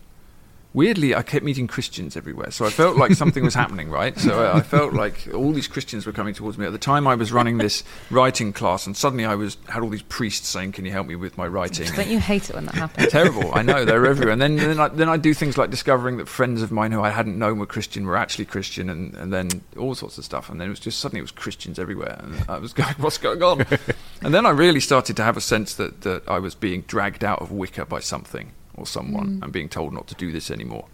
[0.77, 4.15] Weirdly, I kept meeting Christians everywhere, so I felt like something was happening, right?
[4.15, 6.67] So I, I felt like all these Christians were coming towards me.
[6.67, 9.89] At the time, I was running this writing class, and suddenly I was had all
[9.89, 12.65] these priests saying, "Can you help me with my writing?" Don't you hate it when
[12.65, 13.11] that happens?
[13.11, 13.55] terrible.
[13.55, 14.33] I know they're everywhere.
[14.33, 17.01] And then then I, then I do things like discovering that friends of mine who
[17.01, 20.47] I hadn't known were Christian were actually Christian, and, and then all sorts of stuff.
[20.47, 23.17] And then it was just suddenly it was Christians everywhere, and I was going, "What's
[23.17, 23.65] going on?"
[24.21, 27.23] and then I really started to have a sense that that I was being dragged
[27.23, 30.85] out of Wicca by something or someone, and being told not to do this anymore.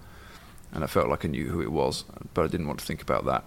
[0.71, 3.01] And I felt like I knew who it was, but I didn't want to think
[3.01, 3.43] about that.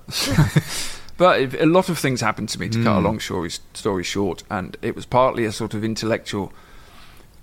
[1.16, 2.68] But it, a lot of things happened to me.
[2.68, 6.52] To cut a long story story short, and it was partly a sort of intellectual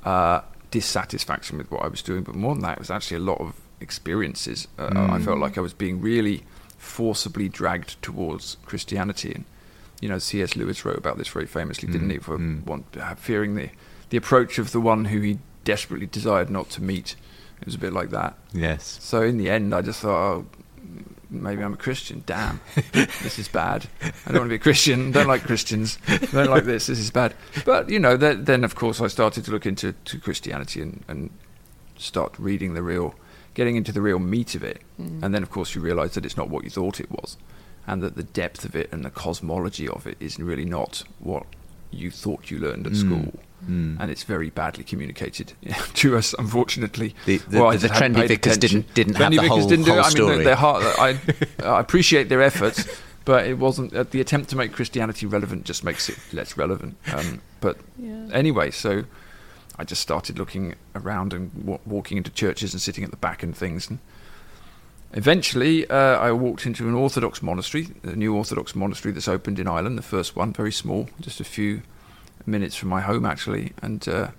[0.04, 3.22] uh, dissatisfaction with what I was doing, but more than that, it was actually a
[3.22, 4.68] lot of experiences.
[4.78, 6.44] Uh, I felt like I was being really
[6.78, 9.46] forcibly dragged towards Christianity, and
[10.02, 10.56] you know, C.S.
[10.56, 12.20] Lewis wrote about this very famously, didn't he?
[12.20, 13.70] For one, uh, fearing the
[14.10, 17.16] the approach of the one who he desperately desired not to meet.
[17.62, 18.38] It was a bit like that.
[18.54, 18.98] Yes.
[19.02, 20.46] So in the end, I just thought, oh,
[21.34, 22.24] maybe I'm a Christian.
[22.26, 23.88] Damn, this is bad.
[24.02, 25.12] I don't want to be a Christian.
[25.12, 25.98] Don't like Christians.
[26.32, 26.88] Don't like this.
[26.88, 27.34] This is bad.
[27.66, 31.04] But you know, then, then of course I started to look into to Christianity and,
[31.08, 31.30] and
[31.98, 33.16] start reading the real,
[33.54, 34.82] getting into the real meat of it.
[35.00, 35.24] Mm.
[35.24, 37.38] And then of course you realise that it's not what you thought it was,
[37.88, 41.46] and that the depth of it and the cosmology of it is really not what
[41.92, 43.00] you thought you learned at mm.
[43.00, 43.40] school.
[43.68, 45.54] And it's very badly communicated
[45.96, 47.16] to us, unfortunately.
[47.26, 48.82] The- the- Or I the trendy paid vicars attention.
[48.94, 49.96] didn't- didn't Trendy have the whole- didn't do it.
[49.96, 50.44] whole I mean, story.
[50.44, 51.20] they're I,
[51.78, 52.86] I appreciate their efforts,
[53.26, 56.98] but it wasn't uh, the attempt to make Christianity relevant just makes it less relevant.
[57.14, 58.28] Um, but Yeah.
[58.34, 59.04] anyway, so
[59.80, 63.42] I just started looking around and wa- walking into churches and sitting at the back
[63.44, 63.90] and things.
[63.90, 64.00] And
[65.14, 69.68] eventually, uh, I walked into an Orthodox monastery, a new Orthodox monastery that's opened in
[69.68, 71.82] Ireland, the first one, very small, just a few
[72.46, 73.74] minutes from my home actually.
[73.82, 74.32] And uh,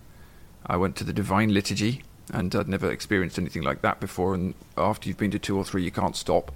[0.66, 4.34] I went to the Divine Liturgy, and I'd never experienced anything like that before.
[4.34, 6.52] And after you've been to two or three, you can't stop.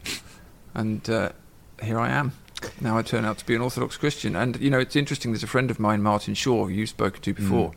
[0.75, 1.31] And uh,
[1.83, 2.33] here I am.
[2.81, 4.35] Now I turn out to be an Orthodox Christian.
[4.35, 5.33] And, you know, it's interesting.
[5.33, 7.73] There's a friend of mine, Martin Shaw, who you've spoken to before.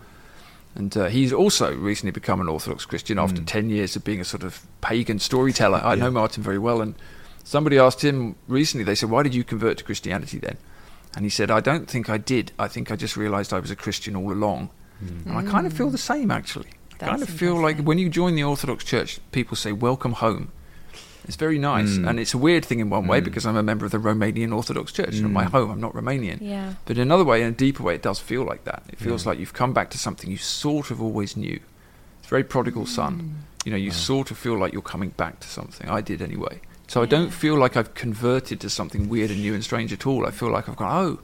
[0.74, 4.26] And uh, he's also recently become an Orthodox Christian after 10 years of being a
[4.26, 5.82] sort of pagan storyteller.
[5.84, 6.82] I know Martin very well.
[6.82, 6.96] And
[7.44, 10.58] somebody asked him recently, they said, Why did you convert to Christianity then?
[11.16, 12.52] And he said, I don't think I did.
[12.58, 14.70] I think I just realized I was a Christian all along.
[15.00, 15.30] Hmm.
[15.30, 16.70] And I kind of feel the same, actually.
[17.02, 20.52] I kind of feel like when you join the Orthodox Church, people say, Welcome home.
[21.26, 21.98] It's very nice.
[21.98, 22.08] Hmm.
[22.08, 23.26] And it's a weird thing in one way hmm.
[23.26, 25.18] because I'm a member of the Romanian Orthodox Church.
[25.18, 26.40] and my home, I'm not Romanian.
[26.42, 26.74] Yeah.
[26.86, 28.84] But in another way, in a deeper way, it does feel like that.
[28.90, 31.60] It feels like you've come back to something you sort of always knew.
[32.20, 33.46] It's very prodigal son.
[33.66, 35.90] You know, you sort of feel like you're coming back to something.
[35.90, 36.62] I did anyway.
[36.92, 40.06] So I don't feel like I've converted to something weird and new and strange at
[40.06, 40.28] all.
[40.28, 41.20] I feel like I've gone, oh,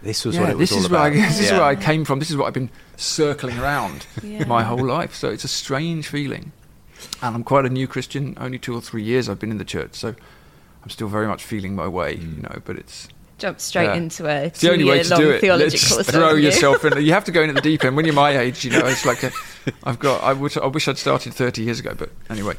[0.00, 1.16] This was yeah, what it was this all is where I, about.
[1.28, 2.20] this is where I came from.
[2.20, 4.44] This is what I've been circling around Yeah.
[4.44, 5.16] my whole life.
[5.16, 6.52] So it's a strange feeling.
[7.20, 8.36] and I'm quite a new Christian.
[8.40, 10.14] Only two or three years I've been in the church, so
[10.84, 12.36] I'm still very much feeling my way, Mm.
[12.36, 12.62] you know.
[12.64, 13.94] But it's Jump straight Yeah.
[13.94, 15.40] into a it's the only way to two-year-long do it.
[15.40, 16.10] theology Let's course.
[16.10, 16.44] throw you?
[16.44, 17.04] yourself in.
[17.04, 17.96] You have to go in at the deep end.
[17.96, 19.32] When you're my age, you know, it's like a,
[19.82, 20.22] I've got.
[20.22, 22.54] I wish I wish I'd started 30 years ago, but anyway,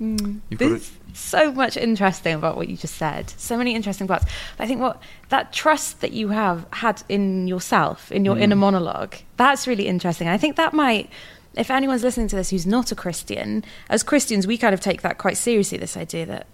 [0.00, 0.40] Mm.
[0.50, 3.30] to, There's so much interesting about what you just said.
[3.36, 4.24] So many interesting parts.
[4.56, 8.56] But I think what that trust that you have had in yourself, in your inner
[8.56, 10.28] monologue, that's really interesting.
[10.28, 11.10] I think that might,
[11.54, 15.02] if anyone's listening to this who's not a Christian, as Christians, we kind of take
[15.02, 15.78] that quite seriously.
[15.78, 16.46] This idea that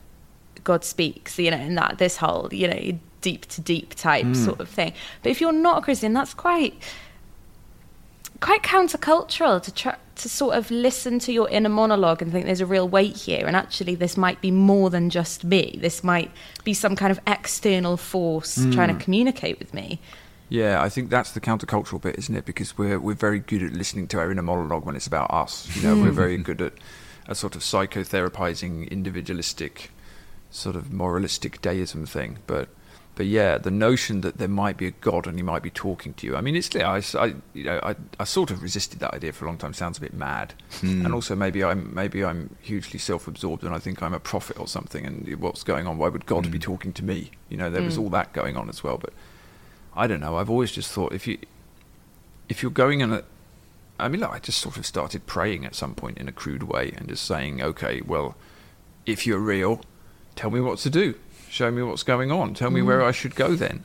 [0.63, 4.61] God speaks, you know, and that this whole, you know, deep to deep type sort
[4.61, 4.93] of thing.
[5.23, 6.75] But if you're not a Christian, that's quite
[8.41, 12.61] quite countercultural to try to sort of listen to your inner monologue and think there's
[12.61, 16.31] a real weight here and actually this might be more than just me this might
[16.65, 18.71] be some kind of external force hmm.
[18.71, 20.01] trying to communicate with me
[20.51, 22.45] Yeah, I think that's the countercultural bit, isn't it?
[22.45, 25.69] Because we're we're very good at listening to our inner monologue when it's about us.
[25.77, 26.17] You know, we're hmm.
[26.17, 26.73] very good at
[27.29, 29.93] a sort of psychotherapizing, individualistic,
[30.51, 32.39] sort of moralistic deism thing.
[32.49, 32.69] But
[33.15, 36.15] but yeah, the notion that there might be a God and he might be talking
[36.15, 36.37] to you.
[36.37, 39.45] I mean, it's I, I you know I, I sort of resisted that idea for
[39.45, 39.75] a long time.
[39.75, 41.05] Sounds a bit mad, hmm.
[41.05, 44.67] and also maybe I'm maybe I'm hugely self-absorbed and I think I'm a prophet or
[44.67, 45.05] something.
[45.05, 45.99] And what's going on?
[45.99, 46.63] Why would God be hmm.
[46.63, 47.33] talking to me?
[47.49, 48.03] You know, there was hmm.
[48.03, 48.97] all that going on as well.
[48.97, 49.13] But
[49.95, 50.37] I don't know.
[50.37, 51.39] I've always just thought if you
[52.49, 53.25] if you're going in a
[54.01, 56.63] I mean, look, I just sort of started praying at some point in a crude
[56.63, 58.35] way and just saying, okay, well,
[59.05, 59.83] if you're real,
[60.37, 61.15] tell me what to do.
[61.51, 62.55] Show me what's going on.
[62.55, 63.07] Tell me where mm.
[63.07, 63.85] I should go then.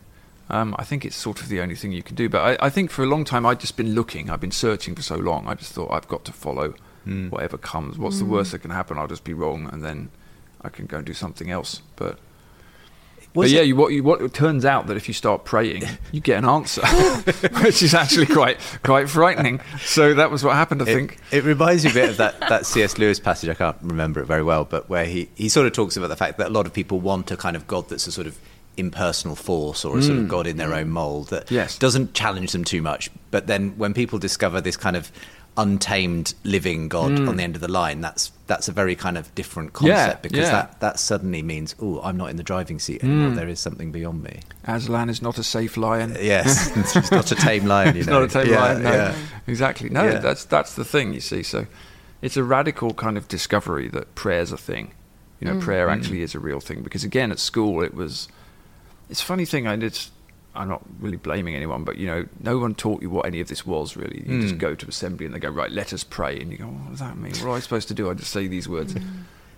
[0.51, 2.30] Um, I think it's sort of the only thing you can do.
[2.30, 4.30] But I, I think for a long time, I'd just been looking.
[4.30, 5.47] I've been searching for so long.
[5.47, 6.75] I just thought I've got to follow
[7.08, 7.32] mm.
[7.32, 7.97] whatever comes.
[7.97, 8.30] What's the mm.
[8.30, 8.99] worst that can happen?
[8.99, 10.10] I'll just be wrong and then
[10.62, 11.82] I can go and do something else.
[11.95, 12.19] But
[13.36, 15.43] Was but yeah, it- you, what, you, what it turns out that if you start
[15.45, 16.86] praying, you get an answer,
[17.63, 19.60] which is actually quite quite frightening.
[19.82, 21.17] So that was what happened, I It, think.
[21.32, 22.98] it reminds me a bit of that, that C.S.
[22.98, 23.50] Lewis passage.
[23.50, 26.15] I can't remember it very well, but where he, he sort of talks about the
[26.15, 28.39] fact that a lot of people want a kind of God that's a sort of
[28.78, 30.30] impersonal force or a sort of hmm.
[30.30, 31.78] God in their own mold that Yes.
[31.78, 33.10] doesn't challenge them too much.
[33.32, 35.12] But then when people discover this kind of
[35.57, 37.29] untamed living God mm.
[37.29, 40.19] on the end of the line, that's that's a very kind of different concept Yeah,
[40.21, 40.51] because yeah.
[40.51, 43.31] that, that suddenly means, oh, I'm not in the driving seat anymore.
[43.31, 43.35] Mm.
[43.35, 44.41] There is something beyond me.
[44.65, 46.15] Aslan is not a safe lion.
[46.15, 47.95] Uh, yes, it's not a tame lion.
[47.95, 48.19] You He's know.
[48.19, 48.83] not a tame Yeah, lion.
[48.83, 49.15] No, yeah.
[49.47, 49.89] exactly.
[49.89, 50.19] No, Yeah.
[50.19, 51.13] that's that's the thing.
[51.13, 51.65] You see, so
[52.21, 54.93] it's a radical kind of discovery that prayer's a thing.
[55.39, 55.61] You know, mm.
[55.61, 56.81] prayer actually is a real thing.
[56.81, 58.27] Because again, at school, it was.
[59.09, 59.67] It's a funny thing.
[59.67, 59.99] I did.
[60.55, 63.47] I'm not really blaming anyone, but you know, no one taught you what any of
[63.47, 64.23] this was really.
[64.25, 66.65] You just go to assembly and they go, right, let us pray, and you go,
[66.65, 67.31] what does that mean?
[67.33, 68.09] What am I supposed to do?
[68.09, 68.95] I just say these words.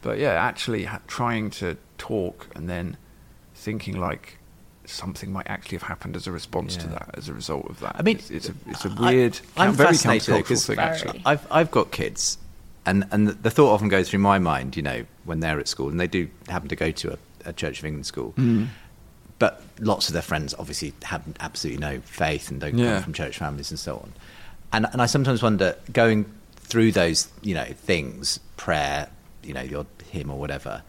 [0.01, 2.97] But yeah, actually ha- trying to talk and then
[3.55, 4.38] thinking like
[4.86, 7.95] something might actually have happened as a response to that, as a result of that.
[7.99, 10.79] I mean, it's, it's a it's a I- weird, I'm very fascinated countercultural because thing
[10.79, 11.21] actually.
[11.25, 12.38] I've I've got kids,
[12.86, 15.89] and and the thought often goes through my mind, you know, when they're at school,
[15.89, 17.17] and they do happen to go to a,
[17.49, 18.33] a Church of England school.
[18.38, 18.67] Mm.
[19.39, 22.95] But lots of their friends obviously have absolutely no faith and don't Yeah.
[22.95, 24.13] come from church families and so on.
[24.73, 29.10] And and I sometimes wonder, going through those, you know, things, prayer,
[29.43, 30.82] you know, your hymn or whatever,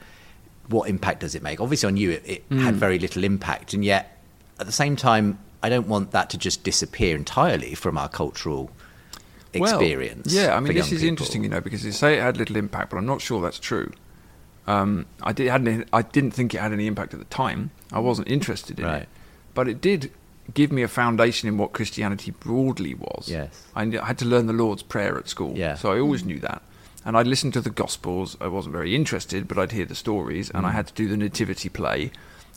[0.69, 1.61] what impact does it make?
[1.61, 2.79] Obviously, on you, it, it had Mm.
[2.79, 4.19] very little impact, and yet
[4.59, 8.71] at the same time, I don't want that to just disappear entirely from our cultural
[9.53, 10.33] experience.
[10.35, 11.09] Well, yeah, I mean, this is people.
[11.09, 13.59] interesting, you know, because you say it had little impact, but I'm not sure that's
[13.59, 13.93] true.
[14.67, 15.49] Um, I did
[15.93, 17.71] I didn't think it had any impact at the time.
[17.93, 19.03] I wasn't interested in Right.
[19.03, 19.09] it,
[19.55, 20.11] but it did
[20.55, 23.29] give me a foundation in what Christianity broadly was.
[23.29, 23.51] Yes.
[23.77, 25.75] I I had to learn the Lord's Prayer at school, Yeah.
[25.77, 26.63] so I always knew that.
[27.05, 28.37] And I'd listen to the Gospels.
[28.41, 31.17] I wasn't very interested, but I'd hear the stories, and I had to do the
[31.17, 32.11] nativity play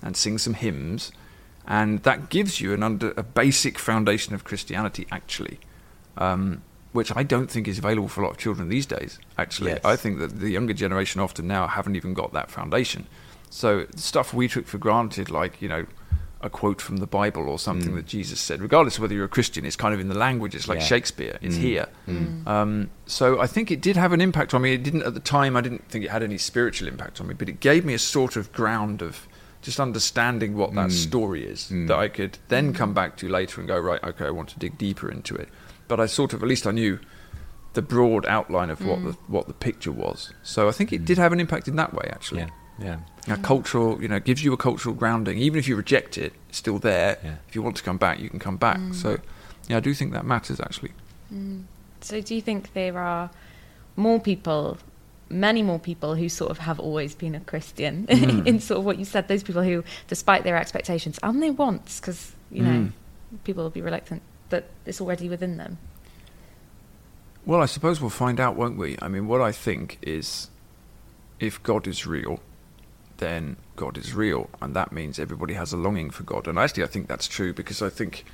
[0.03, 1.11] and sing some hymns,
[1.67, 5.59] and that gives you an under a basic foundation of Christianity, actually,
[6.17, 9.19] um, which I don't think is available for a lot of children these days.
[9.37, 9.85] Actually, Yes.
[9.85, 13.07] I think that the younger generation often now haven't even got that foundation.
[13.51, 15.85] So stuff we took for granted, like you know,
[16.39, 17.95] a quote from the Bible or something mm.
[17.95, 20.55] that Jesus said, regardless of whether you're a Christian, it's kind of in the language.
[20.55, 20.85] It's like Yeah.
[20.85, 21.37] Shakespeare.
[21.41, 21.61] It's mm.
[21.61, 21.87] here.
[22.07, 22.47] Mm.
[22.47, 24.73] Um, so I think it did have an impact on me.
[24.73, 25.55] It didn't at the time.
[25.55, 27.99] I didn't think it had any spiritual impact on me, but it gave me a
[27.99, 29.27] sort of ground of
[29.61, 33.67] just understanding what that story is that I could then come back to later and
[33.67, 34.03] go right.
[34.03, 35.49] Okay, I want to dig deeper into it.
[35.87, 36.99] But I sort of at least I knew
[37.73, 40.33] the broad outline of what the what the picture was.
[40.41, 42.41] So I think it did have an impact in that way actually.
[42.41, 42.49] Yeah,
[42.81, 42.99] yeah.
[43.27, 45.37] A cultural, you know, gives you a cultural grounding.
[45.37, 47.17] Even if you reject it, it's still there.
[47.23, 47.35] Yeah.
[47.47, 48.77] If you want to come back, you can come back.
[48.77, 48.95] Mm.
[48.95, 49.19] So,
[49.67, 50.91] yeah, I do think that matters actually.
[51.31, 51.63] Mm.
[52.01, 53.29] So, do you think there are
[53.95, 54.77] more people,
[55.29, 58.47] many more people who sort of have always been a Christian mm.
[58.47, 59.27] in sort of what you said?
[59.27, 62.89] Those people who, despite their expectations and their wants, because you know,
[63.43, 65.77] people will be reluctant, that it's already within them.
[67.45, 68.97] Well, I suppose we'll find out, won't we?
[69.01, 70.49] I mean, what I think is
[71.39, 72.39] if God is real,
[73.21, 76.47] then God is real, and that means everybody has a longing for God.
[76.47, 78.25] And actually, I think that's true because I think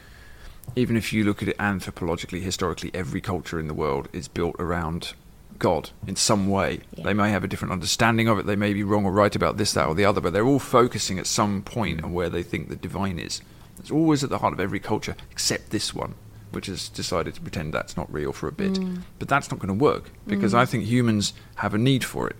[0.75, 4.55] even if you look at it anthropologically, historically, every culture in the world is built
[4.59, 5.13] around
[5.59, 6.79] God in some way.
[6.95, 7.03] Yeah.
[7.03, 9.57] They may have a different understanding of it, they may be wrong or right about
[9.57, 12.43] this, that, or the other, but they're all focusing at some point on where they
[12.43, 13.41] think the divine is.
[13.79, 16.15] It's always at the heart of every culture, except this one,
[16.51, 18.73] which has decided to pretend that's not real for a bit.
[18.73, 19.01] Mm.
[19.19, 20.59] But that's not going to work because mm.
[20.59, 22.37] I think humans have a need for it.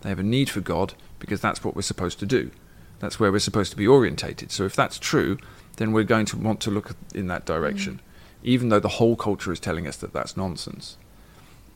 [0.00, 0.94] They have a need for God
[1.24, 2.50] because that's what we're supposed to do.
[3.00, 4.52] That's where we're supposed to be orientated.
[4.52, 5.38] So if that's true,
[5.78, 8.48] then we're going to want to look in that direction, mm-hmm.
[8.48, 10.98] even though the whole culture is telling us that that's nonsense.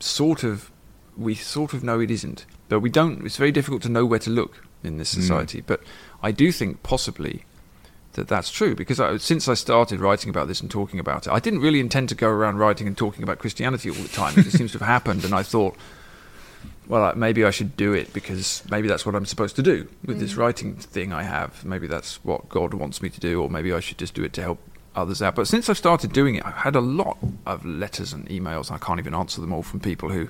[0.00, 0.70] Sort of,
[1.16, 3.24] we sort of know it isn't, but we don't.
[3.24, 5.20] It's very difficult to know where to look in this mm.
[5.20, 5.62] society.
[5.62, 5.80] But
[6.22, 7.44] I do think possibly
[8.12, 11.32] that that's true because I, since I started writing about this and talking about it,
[11.32, 14.34] I didn't really intend to go around writing and talking about Christianity all the time.
[14.36, 15.76] It just seems to have happened, and I thought,
[16.88, 20.18] well, maybe I should do it because maybe that's what I'm supposed to do with
[20.18, 20.38] this mm.
[20.38, 21.64] writing thing I have.
[21.64, 24.32] Maybe that's what God wants me to do, or maybe I should just do it
[24.34, 24.58] to help
[24.96, 25.34] others out.
[25.34, 28.70] But since I've started doing it, I've had a lot of letters and emails.
[28.70, 30.28] I can't even answer them all from people who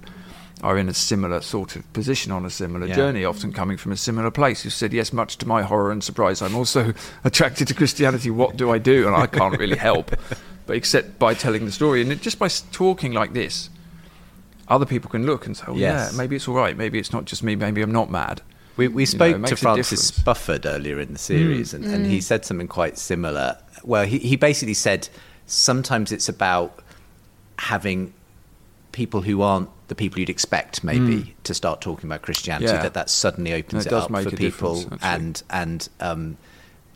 [0.62, 2.96] are in a similar sort of position on a similar Yeah.
[2.96, 6.02] journey, often coming from a similar place, who said, Yes, much to my horror and
[6.02, 6.92] surprise, I'm also
[7.24, 8.30] attracted to Christianity.
[8.30, 9.06] What do I do?
[9.06, 10.10] And I can't really help,
[10.66, 12.02] but except by telling the story.
[12.02, 13.70] And it, just by talking like this,
[14.68, 16.12] other people can look and say, oh, Yes.
[16.12, 16.76] yeah, maybe it's all right.
[16.76, 17.56] Maybe it's not just me.
[17.56, 18.42] Maybe I'm not mad.
[18.76, 20.38] We, we You know, spoke to Francis difference.
[20.62, 23.56] Spufford earlier in the series, and, and he said something quite similar.
[23.82, 25.08] Well, he, he basically said
[25.46, 26.78] sometimes it's about
[27.58, 28.12] having
[28.92, 32.66] people who aren't the people you'd expect, maybe, to start talking about Christianity.
[32.72, 32.82] Yeah.
[32.82, 36.36] That that suddenly opens It it, up for people, and and um,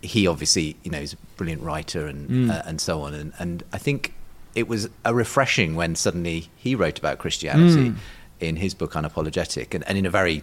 [0.02, 2.50] he obviously, you know, is a brilliant writer and Hmm.
[2.50, 3.14] uh, and so on.
[3.14, 4.14] And, and I think
[4.54, 7.96] it was a refreshing when suddenly he wrote about Christianity Hmm.
[8.40, 10.42] in his book Unapologetic, and, and in a very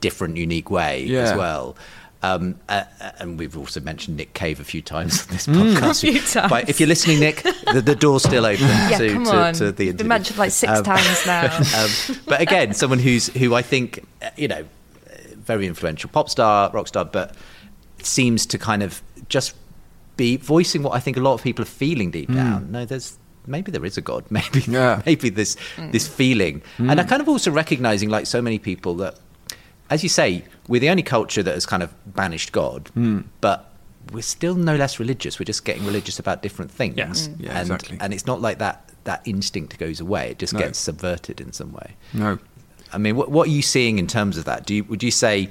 [0.00, 1.76] different, unique way as well.
[2.22, 5.54] Um, uh, uh, and we've also mentioned Nick Cave a few times on this Hmm.
[5.54, 6.04] podcast.
[6.04, 6.50] A few times.
[6.50, 7.42] But if you're listening, Nick,
[7.72, 9.54] the, the door's still open Yeah, to, come to, on.
[9.54, 9.92] to the interview.
[9.94, 11.56] been mentioned like six Um, times now.
[11.82, 11.90] um,
[12.26, 16.70] but again, someone who's who I think uh, you know, uh, very influential pop star,
[16.72, 17.34] rock star, but
[18.02, 19.54] seems to kind of just
[20.18, 22.70] be voicing what I think a lot of people are feeling deep down.
[22.70, 25.02] No, there's maybe there is a God, maybe Yeah.
[25.06, 25.92] maybe this mm.
[25.92, 27.08] this feeling, and I mm.
[27.08, 29.18] kind of also recognizing, like so many people, that
[29.88, 33.24] as you say, we're the only culture that has kind of banished God, mm.
[33.40, 33.66] but.
[34.12, 35.38] We're still no less religious.
[35.38, 37.28] We're just getting religious about different things, Yes.
[37.28, 37.40] Mm.
[37.42, 37.98] Yeah, and exactly.
[38.00, 38.90] and it's not like that.
[39.04, 40.30] That instinct goes away.
[40.30, 40.58] It just No.
[40.58, 41.96] gets subverted in some way.
[42.14, 42.38] No.
[42.92, 44.66] I mean, what, what are you seeing in terms of that?
[44.66, 45.50] Do you, would you say,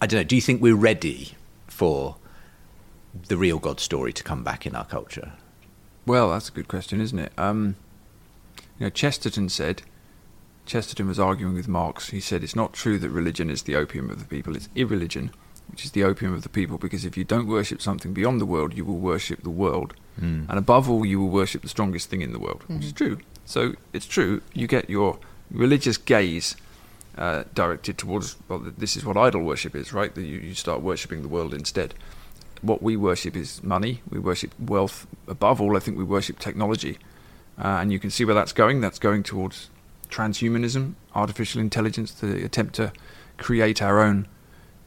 [0.00, 1.32] I don't know, do you think we're ready
[1.66, 2.16] for
[3.28, 5.32] the real God story to come back in our culture?
[6.06, 7.32] Well, that's a good question, isn't it?
[7.36, 7.76] Um,
[8.78, 9.82] you know, Chesterton said,
[10.64, 12.10] Chesterton was arguing with Marx.
[12.10, 15.30] He said, It's not true that religion is the opium of the people, it's irreligion,
[15.68, 18.46] which is the opium of the people, because if you don't worship something beyond the
[18.46, 19.94] world, you will worship the world.
[20.48, 23.18] And above all, you will worship the strongest thing in the world, which is true.
[23.44, 24.40] So it's true.
[24.54, 25.18] You get your
[25.50, 26.56] religious gaze
[27.18, 30.14] uh, directed towards, well, this is what idol worship is, right?
[30.14, 31.94] That you, you start worshipping the world instead.
[32.62, 34.02] What we worship is money.
[34.08, 35.06] We worship wealth.
[35.28, 36.98] Above all, I think we worship technology.
[37.58, 38.80] Uh, and you can see where that's going.
[38.80, 39.70] That's going towards
[40.08, 42.92] transhumanism, artificial intelligence, the attempt to
[43.38, 44.28] create our own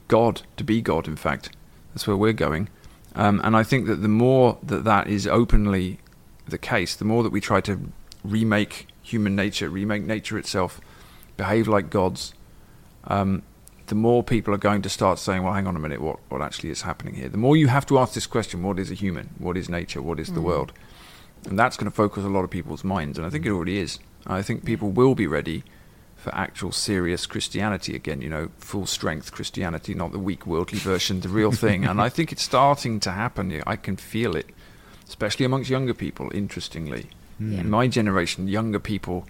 [0.08, 1.52] God, to be God, in fact.
[1.94, 2.70] That's where we're going.
[3.16, 6.00] Um, and I think that the more that that is openly
[6.48, 7.92] the case, the more that we try to
[8.24, 10.80] remake human nature, remake nature itself,
[11.38, 12.34] behave like gods,
[13.06, 13.44] um,
[13.90, 16.42] the more people are going to start saying, well, hang on a minute, what, what
[16.42, 17.28] actually is happening here?
[17.28, 19.32] The more you have to ask this question what is a human?
[19.40, 20.02] What is nature?
[20.02, 20.44] What is the mm.
[20.44, 20.72] world?
[21.46, 23.18] And that's going to focus a lot of people's minds.
[23.18, 24.00] And I think it already is.
[24.28, 25.64] I think people will be ready
[26.18, 31.22] for actual serious Christianity again, you know, full strength Christianity, not the weak worldly version,
[31.22, 31.86] the real thing.
[31.86, 33.64] and I think it's starting to happen.
[33.66, 34.50] I can feel it,
[35.08, 37.08] especially amongst younger people, interestingly.
[37.38, 37.60] Hmm.
[37.60, 39.28] In my generation, younger people,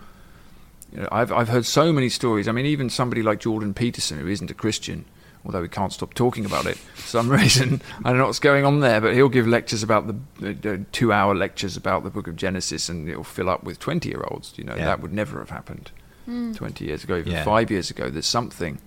[0.93, 2.47] you know, I've, I've heard so many stories.
[2.47, 5.06] I mean, even somebody like Jordan Peterson, who isn't a Christian,
[5.45, 7.82] although he can't stop talking about it for some reason.
[8.03, 10.07] I don't know what's going on there, but he'll give lectures about
[10.39, 13.80] the uh, two hour lectures about the book of Genesis and it'll fill up with
[13.80, 14.53] 20 year olds.
[14.57, 14.86] You know, Yeah.
[14.86, 15.91] that would never have happened
[16.26, 17.43] 20 years ago, even Yeah.
[17.43, 18.09] five years ago.
[18.09, 18.80] There's something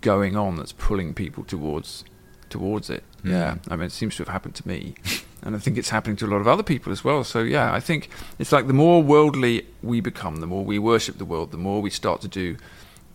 [0.00, 2.04] going on that's pulling people towards
[2.48, 3.04] towards it.
[3.24, 4.94] Yeah, I mean, it seems to have happened to me,
[5.48, 7.24] and I think it's happening to a lot of other people as well.
[7.24, 11.16] So yeah, I think it's like the more worldly we become, the more we worship
[11.16, 12.58] the world, the more we start to do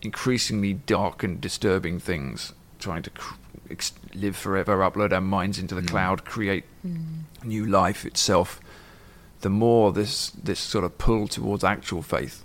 [0.02, 3.36] increasingly dark and disturbing things, trying to cr-
[3.70, 5.86] ex- live forever, upload our minds into the mm.
[5.86, 7.20] cloud, create mm.
[7.44, 8.58] new life itself.
[9.42, 12.42] The more this this sort of pull towards actual faith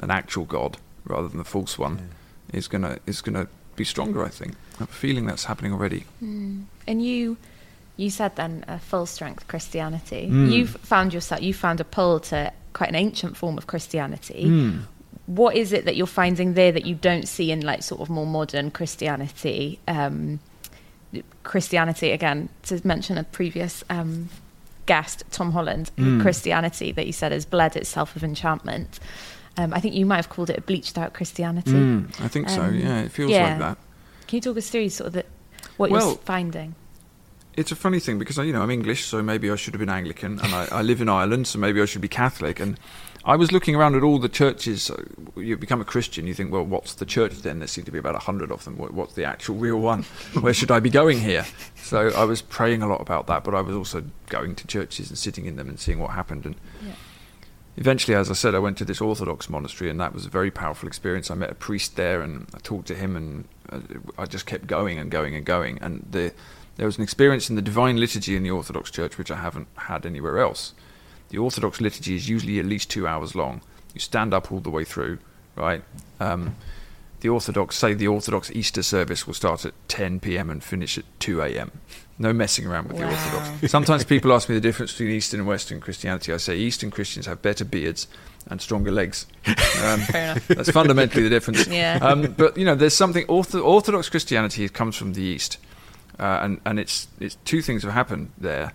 [0.00, 2.08] an actual God rather than the false one
[2.52, 4.24] is gonna is gonna be stronger.
[4.24, 4.54] I think.
[4.74, 6.06] I have a feeling that's happening already.
[6.20, 6.64] Mm.
[6.88, 7.36] And you,
[7.98, 10.28] you said then uh, full strength Christianity.
[10.30, 10.50] Mm.
[10.50, 11.42] You've found yourself.
[11.42, 14.44] You found a pull to quite an ancient form of Christianity.
[14.46, 14.82] Mm.
[15.26, 18.08] What is it that you're finding there that you don't see in like sort of
[18.08, 19.78] more modern Christianity?
[19.86, 20.40] Um,
[21.42, 24.28] Christianity again to mention a previous um,
[24.86, 25.90] guest, Tom Holland.
[25.98, 26.22] Mm.
[26.22, 29.00] Christianity that you said has bled itself of enchantment.
[29.56, 31.72] Um, I think you might have called it a bleached out Christianity.
[31.72, 32.62] Mm, I think so.
[32.62, 33.48] Um, Yeah, it feels yeah.
[33.50, 33.78] like that.
[34.28, 35.24] Can you talk us through sort of the,
[35.76, 36.76] what Well, you're finding?
[37.58, 39.88] It's a funny thing because you know I'm English, so maybe I should have been
[39.88, 42.60] Anglican, and I, I live in Ireland, so maybe I should be Catholic.
[42.60, 42.78] And
[43.24, 44.92] I was looking around at all the churches.
[45.34, 47.58] You become a Christian, you think, well, what's the church then?
[47.58, 48.76] There seem to be about a hundred of them.
[48.76, 50.04] What's the actual real one?
[50.40, 51.46] Where should I be going here?
[51.82, 55.08] So I was praying a lot about that, but I was also going to churches
[55.08, 56.46] and sitting in them and seeing what happened.
[56.46, 56.54] And
[57.76, 60.52] eventually, as I said, I went to this Orthodox monastery, and that was a very
[60.52, 61.28] powerful experience.
[61.28, 63.80] I met a priest there, and I talked to him, and uh,
[64.16, 65.80] I just kept going and going and going.
[65.82, 66.32] And the,
[66.78, 69.68] there was an experience in the Divine Liturgy in the Orthodox Church which I haven't
[69.76, 70.72] had anywhere else.
[71.28, 73.60] The Orthodox liturgy is usually at least two hours long.
[73.92, 75.18] You stand up all the way through,
[75.56, 75.82] right?
[76.20, 76.56] Um,
[77.20, 80.48] the Orthodox say the Orthodox Easter service will start at 10 p.m.
[80.48, 81.72] and finish at 2 a.m.
[82.18, 83.70] No messing around with the Orthodox.
[83.70, 86.32] Sometimes people ask me the difference between Eastern and Western Christianity.
[86.32, 88.08] I say Eastern Christians have better beards
[88.46, 89.26] and stronger legs.
[89.46, 90.48] Um, Fair enough.
[90.48, 91.66] that's fundamentally the difference.
[91.68, 91.98] Yeah.
[92.00, 95.58] Um, but you know, there's something Orthodox Christianity comes from the East,
[96.18, 98.72] uh, and and it's it's two things have happened there.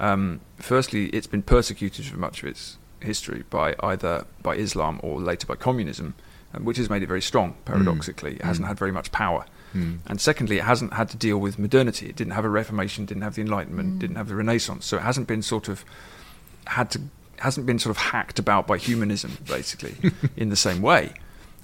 [0.00, 5.20] Um, firstly, it's been persecuted for much of its history by either by Islam or
[5.20, 6.14] later by communism,
[6.54, 7.56] um, which has made it very strong.
[7.64, 9.44] Paradoxically, it hasn't had very much power.
[10.06, 12.06] And secondly, it hasn't had to deal with modernity.
[12.06, 14.84] It didn't have a Reformation, didn't have the Enlightenment, didn't have the Renaissance.
[14.84, 15.84] So it hasn't been sort of
[16.66, 17.00] had to
[17.38, 19.96] hasn't been sort of hacked about by humanism, basically,
[20.36, 21.14] in the same way.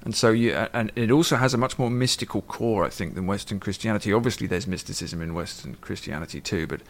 [0.09, 3.27] And so, you, and it also has a much more mystical core, I think, than
[3.27, 4.11] Western Christianity.
[4.11, 6.81] Obviously, there's mysticism in Western Christianity too, but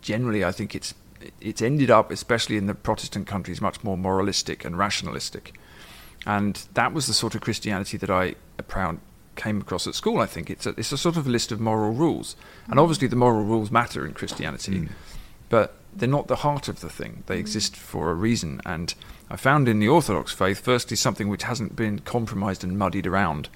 [0.00, 0.94] generally, I think it's
[1.42, 5.52] it's ended up, especially in the Protestant countries, much more moralistic and rationalistic.
[6.24, 8.34] And that was the sort of Christianity that I
[8.66, 8.98] proud
[9.36, 10.20] came across at school.
[10.20, 12.34] I think it's a, it's a sort of list of moral rules,
[12.68, 12.82] and mm.
[12.82, 14.88] obviously the moral rules matter in Christianity, mm.
[15.50, 17.24] but they're not the heart of the thing.
[17.26, 17.40] They mm.
[17.40, 18.62] exist for a reason.
[18.64, 18.94] And
[19.30, 23.48] I found in the Orthodox faith, firstly, something which hasn't been compromised and muddied around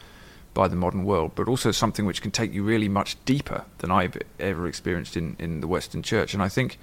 [0.55, 3.91] by the modern world, but also something which can take you really much deeper than
[3.91, 6.35] I've ever experienced in, in the Western Church.
[6.35, 6.79] And I think,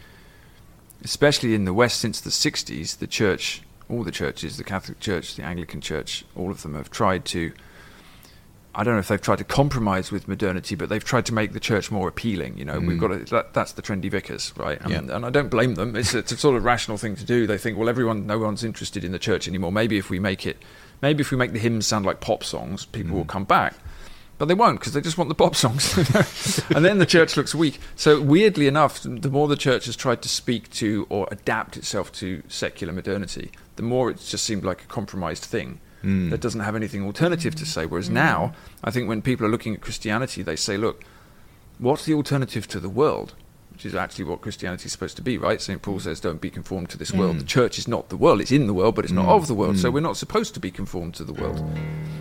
[1.04, 5.36] especially in the West since the 60s, the church, all the churches, the Catholic Church,
[5.36, 7.52] the Anglican Church, all of them have tried to.
[8.78, 11.54] I don't know if they've tried to compromise with modernity, but they've tried to make
[11.54, 12.58] the church more appealing.
[12.58, 13.00] You know, we've mm.
[13.00, 14.80] got to, that, that's the trendy vicars, right?
[14.82, 15.16] And, Yeah.
[15.16, 15.96] and I don't blame them.
[15.96, 17.48] It's, it's a sort of rational thing to do.
[17.48, 19.72] They think, well, everyone, no one's interested in the church anymore.
[19.72, 20.58] Maybe if we make it,
[21.02, 23.30] maybe if we make the hymns sound like pop songs, people will mm.
[23.30, 23.76] come back.
[24.38, 25.98] But they won't because they just want the pop songs.
[26.76, 27.80] and then the church looks weak.
[27.96, 32.12] So, weirdly enough, the more the church has tried to speak to or adapt itself
[32.14, 36.30] to secular modernity, the more it's just seemed like a compromised thing Mm.
[36.30, 37.88] that doesn't have anything alternative to say.
[37.88, 38.14] Whereas mm.
[38.14, 38.54] now,
[38.84, 41.04] I think when people are looking at Christianity, they say, look,
[41.80, 43.34] what's the alternative to the world?
[43.72, 45.60] Which is actually what Christianity is supposed to be, right?
[45.60, 45.82] St.
[45.82, 46.02] Paul mm.
[46.02, 47.40] says, don't be conformed to this world.
[47.40, 48.40] The church is not the world.
[48.40, 49.80] It's in the world, but it's not of the world.
[49.80, 51.60] So we're not supposed to be conformed to the world.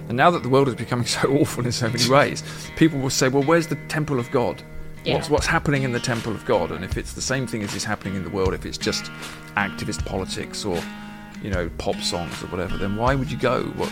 [0.09, 2.43] And now that the world is becoming so awful in so many ways,
[2.76, 4.62] people will say, well, where's the temple of God?
[5.05, 5.16] Yeah.
[5.16, 6.72] What's, what's happening in the temple of God?
[6.72, 9.05] And if it's the same thing as is happening in the world, if it's just
[9.57, 10.82] activist politics or,
[11.45, 13.64] you know, pop songs or whatever, then why would you go?
[13.76, 13.90] What,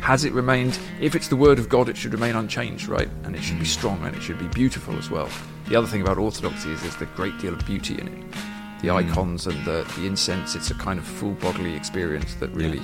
[0.00, 0.78] has it remained?
[1.00, 3.08] If it's the word of God, it should remain unchanged, right?
[3.22, 5.30] And it should be strong and it should be beautiful as well.
[5.68, 8.32] The other thing about Orthodoxy is there's a great deal of beauty in it.
[8.82, 9.08] The hmm.
[9.08, 12.82] icons and the, the incense, it's a kind of full bodily experience that really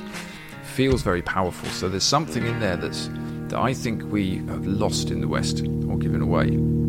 [0.63, 1.69] feels very powerful.
[1.71, 3.11] So there's something in there that's
[3.49, 6.80] that I think we have lost in the West or given away.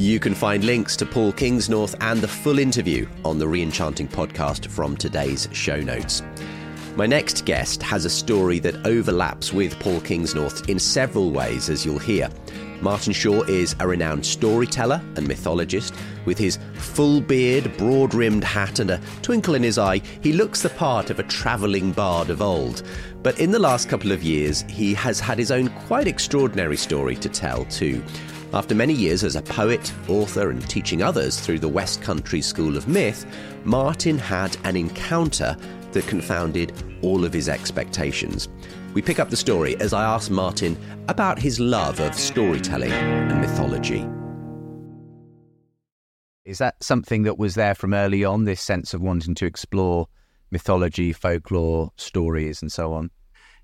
[0.00, 4.66] You can find links to Paul Kingsnorth and the full interview on the Reenchanting podcast
[4.66, 6.22] from today's show notes.
[6.96, 11.84] My next guest has a story that overlaps with Paul Kingsnorth in several ways, as
[11.84, 12.30] you'll hear.
[12.80, 15.94] Martin Shaw is a renowned storyteller and mythologist.
[16.24, 20.62] With his full beard, broad rimmed hat, and a twinkle in his eye, he looks
[20.62, 22.84] the part of a travelling bard of old.
[23.22, 27.16] But in the last couple of years, he has had his own quite extraordinary story
[27.16, 28.02] to tell, too.
[28.52, 32.76] After many years as a poet, author, and teaching others through the West Country School
[32.76, 33.24] of Myth,
[33.64, 35.56] Martin had an encounter
[35.92, 38.48] that confounded all of his expectations.
[38.92, 40.76] We pick up the story as I ask Martin
[41.06, 44.04] about his love of storytelling and mythology.
[46.44, 50.08] Is that something that was there from early on, this sense of wanting to explore
[50.50, 53.12] mythology, folklore, stories, and so on?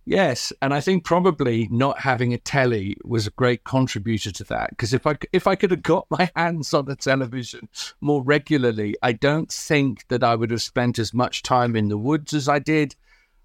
[0.08, 4.70] Yes, and I think probably not having a telly was a great contributor to that.
[4.70, 7.68] Because if I if I could have got my hands on the television
[8.00, 11.98] more regularly, I don't think that I would have spent as much time in the
[11.98, 12.94] woods as I did.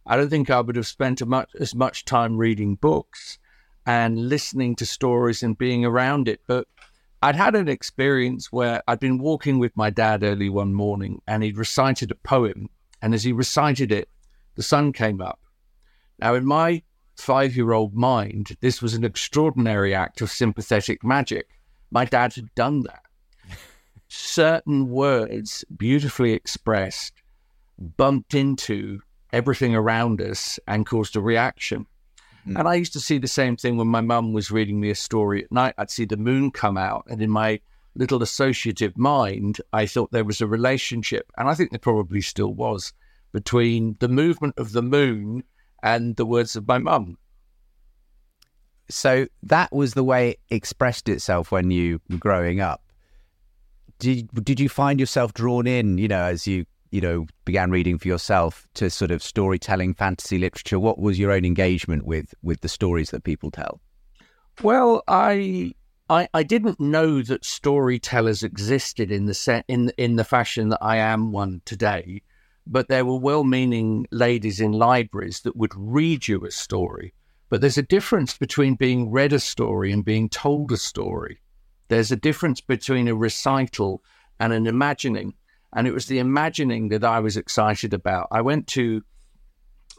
[0.05, 3.39] I don't think I would have spent much, as much time reading books
[3.87, 6.41] and listening to stories and being around it.
[6.45, 6.67] But
[7.23, 11.41] I'd had an experience where I'd been walking with my dad early one morning, and
[11.41, 12.69] he'd recited a poem.
[13.01, 14.09] And as he recited it,
[14.55, 15.40] the sun came up
[16.21, 16.83] now, in my
[17.17, 21.47] five year old mind, this was an extraordinary act of sympathetic magic.
[21.89, 23.03] My dad had done that.
[24.07, 27.13] Certain words, beautifully expressed,
[27.77, 29.01] bumped into
[29.33, 31.85] everything around us and caused a reaction.
[32.47, 32.59] Mm.
[32.59, 34.95] And I used to see the same thing when my mum was reading me a
[34.95, 35.75] story at night.
[35.77, 37.59] I'd see the moon come out, and in my
[37.95, 42.53] little associative mind, I thought there was a relationship, and I think there probably still
[42.53, 42.93] was,
[43.31, 45.43] between the movement of the moon
[45.83, 47.17] and the words of my mum.
[48.89, 52.83] So that was the way it expressed itself when you were growing up.
[53.99, 57.97] Did did you find yourself drawn in, you know, as you you know began reading
[57.97, 60.79] for yourself to sort of storytelling, fantasy literature?
[60.79, 63.79] What was your own engagement with with the stories that people tell?
[64.61, 65.73] Well, I
[66.09, 70.79] I, I didn't know that storytellers existed in the set in in the fashion that
[70.81, 72.21] I am one today
[72.67, 77.13] but there were well meaning ladies in libraries that would read you a story.
[77.49, 81.41] But there's a difference between being read a story and being told a story.
[81.89, 84.01] There's a difference between a recital
[84.39, 85.33] and an imagining.
[85.73, 88.27] And it was the imagining that I was excited about.
[88.31, 89.03] I went to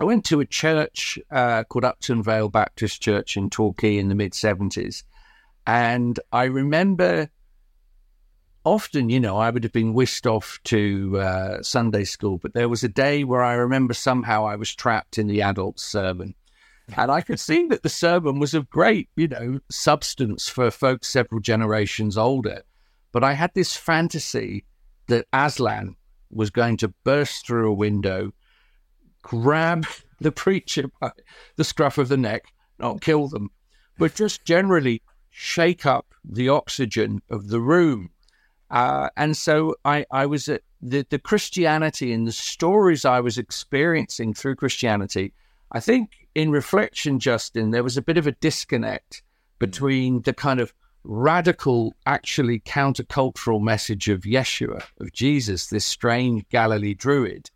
[0.00, 4.14] I went to a church uh, called Upton Vale Baptist Church in Torquay in the
[4.14, 5.04] mid 70s.
[5.66, 7.28] And I remember
[8.64, 12.68] often, you know, I would have been whisked off to uh, Sunday school, but there
[12.68, 16.34] was a day where I remember somehow I was trapped in the adult sermon.
[16.96, 21.08] And I could see that the sermon was of great, you know, substance for folks
[21.08, 22.62] several generations older.
[23.12, 24.64] But I had this fantasy
[25.06, 25.96] that Aslan
[26.30, 28.32] was going to burst through a window,
[29.22, 29.86] grab
[30.20, 31.10] the preacher by
[31.56, 32.44] the scruff of the neck,
[32.78, 33.50] not kill them,
[33.98, 38.10] but just generally shake up the oxygen of the room
[38.72, 43.36] uh, and so I, I was at the, the Christianity and the stories I was
[43.36, 45.34] experiencing through Christianity.
[45.70, 49.22] I think in reflection, Justin, there was a bit of a disconnect
[49.58, 50.72] between the kind of
[51.04, 57.50] radical, actually countercultural message of Yeshua, of Jesus, this strange Galilee druid,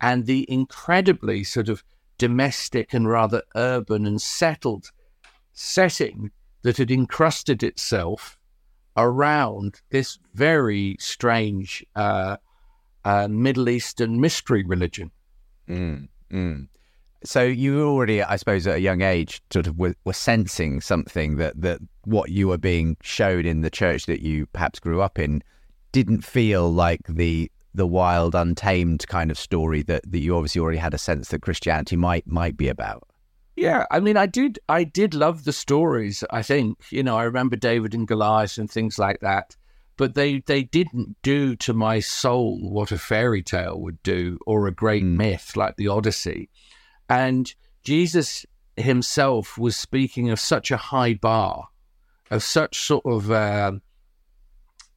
[0.00, 1.84] and the incredibly sort of
[2.18, 4.90] domestic and rather urban and settled
[5.52, 8.36] setting that had encrusted itself
[8.96, 12.36] around this very strange uh,
[13.04, 15.10] uh, Middle Eastern mystery religion.
[15.68, 16.68] Mm, mm.
[17.24, 21.36] So you already, I suppose, at a young age, sort of were, were, sensing something
[21.36, 25.18] that that what you were being showed in the church that you perhaps grew up
[25.18, 25.42] in
[25.92, 30.78] didn't feel like the the wild, untamed kind of story that, that you obviously already
[30.78, 33.06] had a sense that Christianity might might be about.
[33.56, 36.22] Yeah, I mean, I did, I did love the stories.
[36.30, 39.56] I think, you know, I remember David and Goliath and things like that,
[39.96, 44.66] but they they didn't do to my soul what a fairy tale would do or
[44.66, 45.16] a great mm.
[45.16, 46.50] myth like the Odyssey.
[47.08, 47.52] And
[47.82, 48.44] Jesus
[48.76, 51.68] himself was speaking of such a high bar,
[52.30, 53.72] of such sort of uh,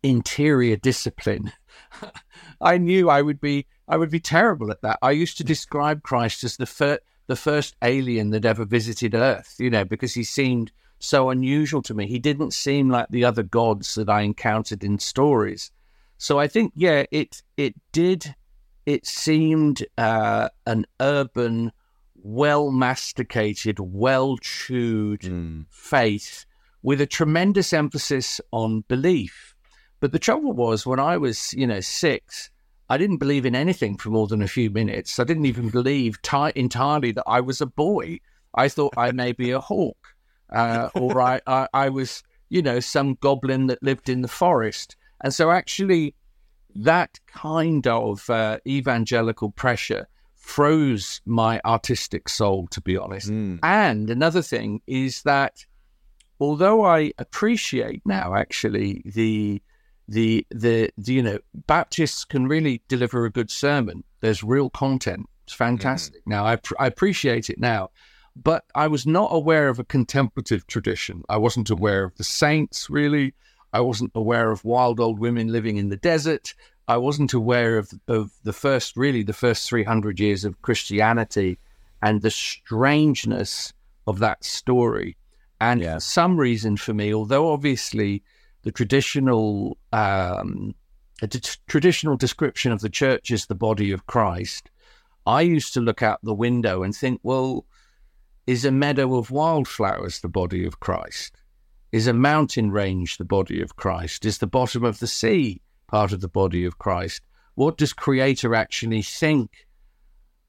[0.03, 1.53] interior discipline.
[2.61, 4.99] I knew I would be I would be terrible at that.
[5.01, 9.55] I used to describe Christ as the first the first alien that ever visited Earth,
[9.59, 12.07] you know, because he seemed so unusual to me.
[12.07, 15.69] He didn't seem like the other gods that I encountered in stories.
[16.17, 18.33] So I think, yeah, it it did.
[18.87, 21.71] It seemed uh, an urban,
[22.15, 25.65] well masticated, well chewed mm.
[25.69, 26.47] faith
[26.81, 29.53] with a tremendous emphasis on belief.
[29.99, 32.49] But the trouble was, when I was, you know, six,
[32.89, 35.19] I didn't believe in anything for more than a few minutes.
[35.19, 38.19] I didn't even believe t- entirely that I was a boy.
[38.55, 40.15] I thought I may be a hawk,
[40.51, 44.95] uh, or I, I, I, was, you know, some goblin that lived in the forest.
[45.21, 46.15] And so, actually,
[46.75, 53.29] that kind of uh, evangelical pressure froze my artistic soul, to be honest.
[53.29, 53.59] Mm.
[53.61, 55.63] And another thing is that
[56.39, 59.61] although I appreciate now, actually, the
[60.09, 64.03] the, the, the you know Baptists can really deliver a good sermon.
[64.21, 65.27] There's real content.
[65.45, 66.21] It's fantastic.
[66.21, 66.29] Mm-hmm.
[66.31, 67.89] Now I pr- I appreciate it now,
[68.35, 71.23] but I was not aware of a contemplative tradition.
[71.29, 73.33] I wasn't aware of the saints really.
[73.71, 76.55] I wasn't aware of wild old women living in the desert.
[76.87, 81.59] I wasn't aware of, of the first, really, the first 300 years of Christianity
[82.01, 83.73] and the strangeness
[84.07, 85.15] of that story.
[85.61, 85.95] And Yeah.
[85.95, 88.23] for some reason, for me, although obviously
[88.63, 90.75] the traditional um,
[91.67, 94.69] traditional description of the church is the body of Christ,
[95.25, 97.65] I used to look out the window and think, well,
[98.47, 101.35] is a meadow of wildflowers the body of Christ?
[101.91, 104.25] Is a mountain range the body of Christ?
[104.25, 107.21] Is the bottom of the sea part of the body of Christ?
[107.55, 109.67] What does Creator actually think?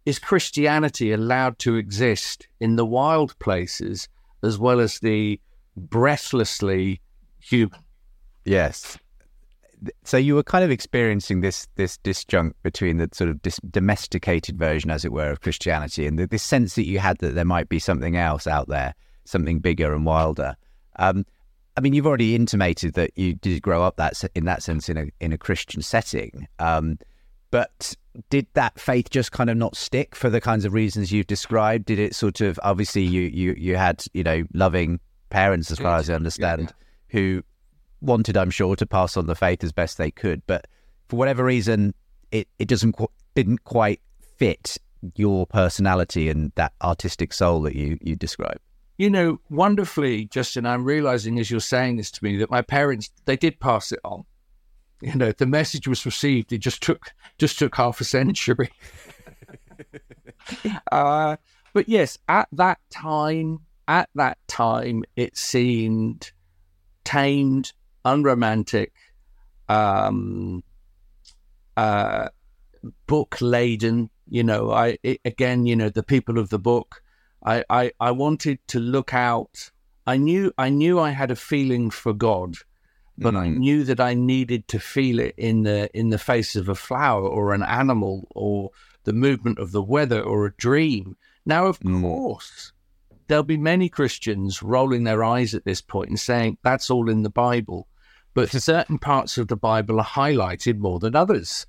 [0.07, 4.09] Is Christianity allowed to exist in the wild places
[4.43, 5.41] as well as the
[5.77, 7.01] breathlessly
[7.39, 7.81] human?
[8.45, 8.99] Yes.
[10.05, 14.59] So you were kind of experiencing this this disjunct between the sort of dis- domesticated
[14.59, 17.47] version, as it were, of Christianity, and the, this sense that you had that there
[17.47, 20.55] might be something else out there, something bigger and wilder.
[20.97, 21.25] Um,
[21.77, 24.99] I mean, you've already intimated that you did grow up that in that sense in
[24.99, 26.99] a in a Christian setting, um,
[27.51, 27.95] but
[28.29, 31.87] did that faith just kind of not stick for the kinds of reasons you've described?
[31.87, 35.97] Did it sort of obviously you you you had you know loving parents, as far
[35.99, 36.75] as I understand,
[37.09, 37.43] who
[38.01, 40.67] wanted, I'm sure, to pass on the faith as best they could, but
[41.09, 41.95] for whatever reason,
[42.31, 44.01] it it doesn't qu- didn't quite
[44.37, 44.79] fit
[45.17, 48.61] your personality and that artistic soul that you you describe.
[48.99, 53.11] You know, wonderfully, Justin, I'm realizing as you're saying this to me that my parents
[53.25, 54.25] they did pass it on.
[55.01, 56.53] You know, the message was received.
[56.53, 58.71] It just took just took half a century.
[60.93, 61.37] uh,
[61.73, 66.33] but yes, at that time, at that time, it seemed
[67.05, 67.73] tamed,
[68.05, 68.93] unromantic,
[69.69, 70.63] um,
[71.77, 72.29] uh,
[73.07, 74.11] book laden.
[74.29, 77.03] You know, I it, again, you know, the people of the book.
[77.45, 79.71] I, I I wanted to look out.
[80.07, 82.57] I knew I knew I had a feeling for God,
[83.17, 86.69] but I knew that I needed to feel it in the in the face of
[86.69, 88.71] a flower or an animal or
[89.05, 91.17] the movement of the weather or a dream.
[91.47, 92.73] Now, of course,
[93.27, 97.23] there'll be many Christians rolling their eyes at this point and saying that's all in
[97.23, 97.87] the Bible,
[98.41, 101.67] but certain parts of the Bible are highlighted more than others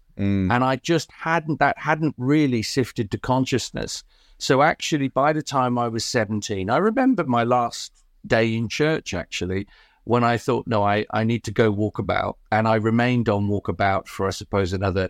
[0.52, 4.04] and I just hadn't that hadn't really sifted to consciousness.
[4.38, 9.14] So actually, by the time I was seventeen, I remember my last day in church
[9.14, 9.68] actually
[10.04, 13.48] when I thought, no, I, I need to go walk about, and I remained on
[13.48, 15.10] walkabout for I suppose another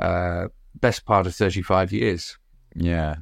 [0.00, 0.48] uh,
[0.80, 2.38] best part of thirty five years.
[2.74, 3.16] Yeah.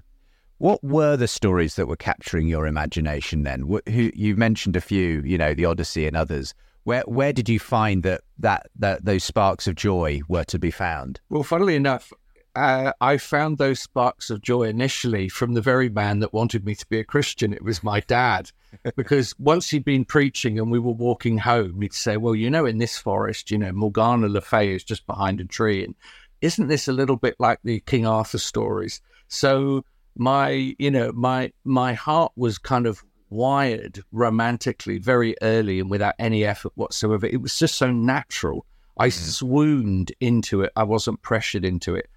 [0.59, 3.63] What were the stories that were capturing your imagination then?
[3.63, 6.53] Wh- Who you mentioned a few, you know, the Odyssey and others.
[6.89, 10.71] Where where did you find that that, that those sparks of joy were to be
[10.71, 11.21] found?
[11.29, 12.15] Well, funnily enough,
[12.57, 16.75] uh, I found those sparks of joy initially from the very man that wanted me
[16.75, 17.53] to be a Christian.
[17.53, 18.53] It was my dad.
[18.97, 22.65] because once he'd been preaching and we were walking home, he'd say, Well, you know,
[22.65, 25.85] in this forest, you know, Morgana Le Fay is just behind a tree.
[25.85, 25.95] And
[26.41, 29.03] isn't this a little bit like the King Arthur stories?
[29.27, 29.85] So
[30.17, 36.15] my, you know, my my heart was kind of wired romantically very early and without
[36.19, 37.27] any effort whatsoever.
[37.27, 38.65] It was just so natural.
[38.99, 40.73] I swooned into it.
[40.75, 42.09] I wasn't pressured into it.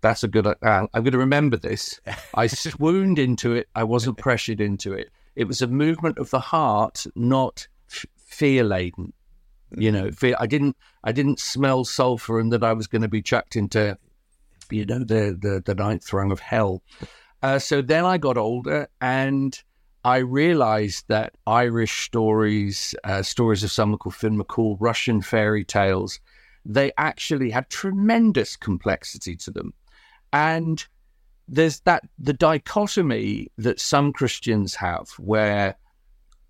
[0.00, 0.46] That's a good.
[0.46, 2.00] Uh, I'm going to remember this.
[2.34, 3.68] I swooned into it.
[3.74, 5.10] I wasn't pressured into it.
[5.36, 9.12] It was a movement of the heart, not f- fear laden.
[9.76, 10.36] You know, fear.
[10.38, 10.76] I didn't.
[11.04, 13.98] I didn't smell sulfur and that I was going to be chucked into,
[14.70, 16.82] you know, the the, the ninth rung of hell.
[17.42, 19.60] Uh, so then I got older and
[20.04, 26.20] I realized that Irish stories, uh, stories of someone called Finn McCool, Russian fairy tales,
[26.64, 29.72] they actually had tremendous complexity to them.
[30.32, 30.84] And
[31.48, 35.76] there's that the dichotomy that some Christians have where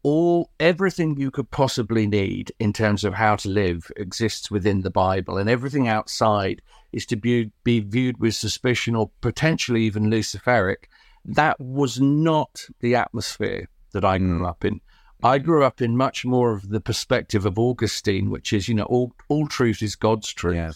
[0.03, 4.91] all everything you could possibly need in terms of how to live exists within the
[4.91, 10.89] Bible, and everything outside is to be, be viewed with suspicion or potentially even Luciferic.
[11.25, 14.81] That was not the atmosphere that I grew up in.
[15.23, 18.85] I grew up in much more of the perspective of Augustine, which is, you know,
[18.85, 20.55] all, all truth is God's truth.
[20.55, 20.73] Yeah.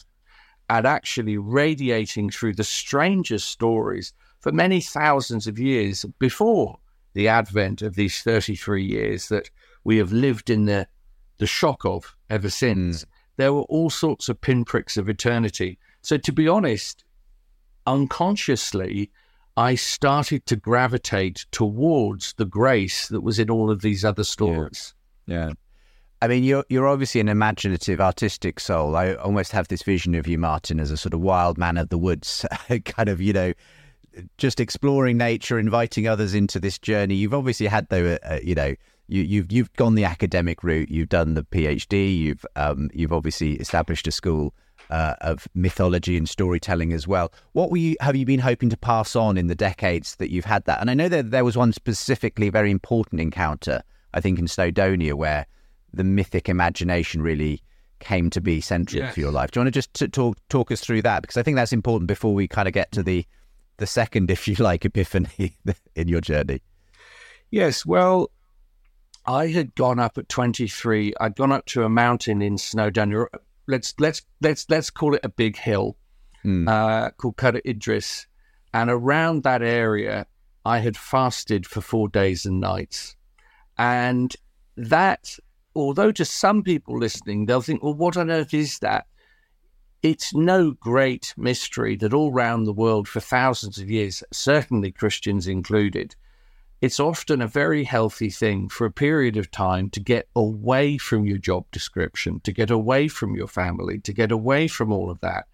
[0.68, 6.78] And actually radiating through the strangest stories for many thousands of years before
[7.14, 9.50] the advent of these 33 years that
[9.84, 10.88] we have lived in the,
[11.38, 13.04] the shock of ever since.
[13.04, 13.06] Mm.
[13.36, 15.78] There were all sorts of pinpricks of eternity.
[16.00, 17.04] So, to be honest,
[17.86, 19.10] unconsciously,
[19.56, 24.94] I started to gravitate towards the grace that was in all of these other stories.
[25.26, 25.52] Yeah.
[26.22, 28.96] I mean, you're you're obviously an imaginative, artistic soul.
[28.96, 31.88] I almost have this vision of you, Martin, as a sort of wild man of
[31.88, 32.46] the woods,
[32.84, 33.52] kind of, you know,
[34.38, 37.16] just exploring nature, inviting others into this journey.
[37.16, 38.74] You've obviously had, though, uh, you know,
[39.08, 40.90] you, you've you've gone the academic route.
[40.90, 42.16] You've done the PhD.
[42.16, 44.54] You've um, you've obviously established a school
[44.90, 47.32] uh, of mythology and storytelling as well.
[47.52, 50.44] What were you have you been hoping to pass on in the decades that you've
[50.44, 50.80] had that?
[50.80, 53.82] And I know that there was one specifically very important encounter,
[54.14, 55.46] I think in Snowdonia, where
[55.92, 57.62] the mythic imagination really
[58.00, 59.14] came to be central yes.
[59.14, 59.52] for your life.
[59.52, 61.72] Do you want to just t- talk talk us through that because I think that's
[61.72, 63.24] important before we kind of get to the
[63.78, 65.56] the second, if you like, epiphany
[65.94, 66.62] in your journey.
[67.50, 68.30] Yes, well,
[69.26, 71.14] I had gone up at 23.
[71.20, 73.26] I'd gone up to a mountain in Snowdonia.
[73.66, 75.96] Let's let's let's let's call it a big hill
[76.44, 76.68] mm.
[76.68, 78.26] uh, called Cadair Idris,
[78.74, 80.26] and around that area,
[80.64, 83.16] I had fasted for four days and nights,
[83.78, 84.34] and
[84.76, 85.38] that,
[85.74, 89.06] although to some people listening, they'll think, "Well, what on earth is that?"
[90.02, 95.46] It's no great mystery that all around the world for thousands of years, certainly Christians
[95.46, 96.16] included,
[96.82, 101.24] it's often a very healthy thing for a period of time to get away from
[101.24, 105.20] your job description, to get away from your family, to get away from all of
[105.20, 105.46] that.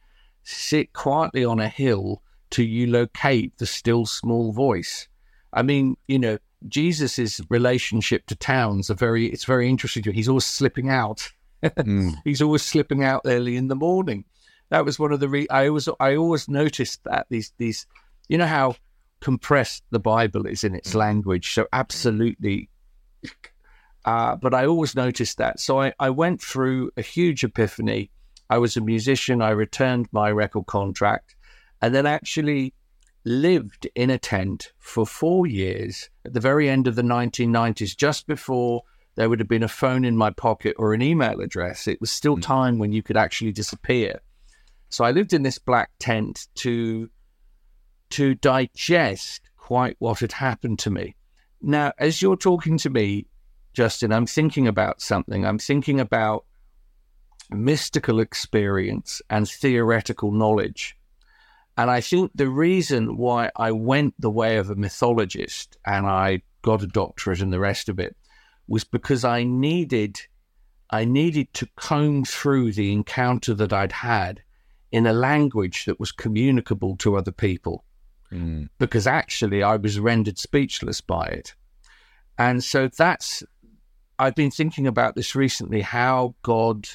[0.43, 2.23] Sit quietly on a hill
[2.53, 5.07] to you locate the still small voice.
[5.53, 10.03] I mean, you know, Jesus's relationship to towns are very it's very interesting.
[10.05, 11.31] to He's always slipping out.
[11.63, 12.15] mm.
[12.25, 14.25] He's always slipping out early in the morning.
[14.71, 17.87] That was one of the re- I always I always noticed that these these
[18.29, 18.77] you know how
[19.21, 20.97] compressed the Bible is in its mm.
[20.97, 21.53] language.
[21.53, 22.69] So, absolutely.
[24.05, 25.61] Uh, but I always noticed that.
[25.61, 28.11] So, I, I went through a huge epiphany.
[28.51, 29.43] I was a musician.
[29.43, 31.35] I returned my record contract
[31.83, 32.75] and then actually
[33.25, 38.27] lived in a tent for four years at the very end of the 1990s, just
[38.27, 38.83] before
[39.17, 41.87] there would have been a phone in my pocket or an email address.
[41.87, 42.43] It was still mm.
[42.43, 44.21] time when you could actually disappear.
[44.91, 47.11] So I lived in this black tent to
[48.11, 51.15] to digest quite what had happened to me.
[51.61, 53.27] Now, as you're talking to me,
[53.73, 55.45] Justin, I'm thinking about something.
[55.45, 56.45] I'm thinking about
[57.51, 60.97] mystical experience and theoretical knowledge.
[61.77, 66.43] And I think the reason why I went the way of a mythologist and I
[66.63, 68.17] got a doctorate and the rest of it
[68.67, 70.21] was because I needed
[70.91, 74.43] I needed to comb through the encounter that I'd had
[74.91, 77.85] in a language that was communicable to other people
[78.33, 78.69] mm.
[78.79, 81.55] because actually I was rendered speechless by it.
[82.39, 83.43] And so that's,
[84.19, 86.89] I've been thinking about this recently how God.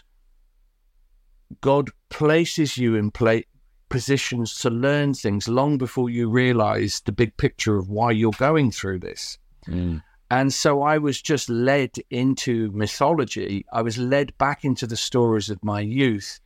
[1.61, 3.45] God places you in play,
[3.89, 8.71] positions to learn things long before you realize the big picture of why you're going
[8.71, 9.37] through this.
[9.67, 10.01] Mm.
[10.31, 13.65] And so I was just led into mythology.
[13.71, 16.39] I was led back into the stories of my youth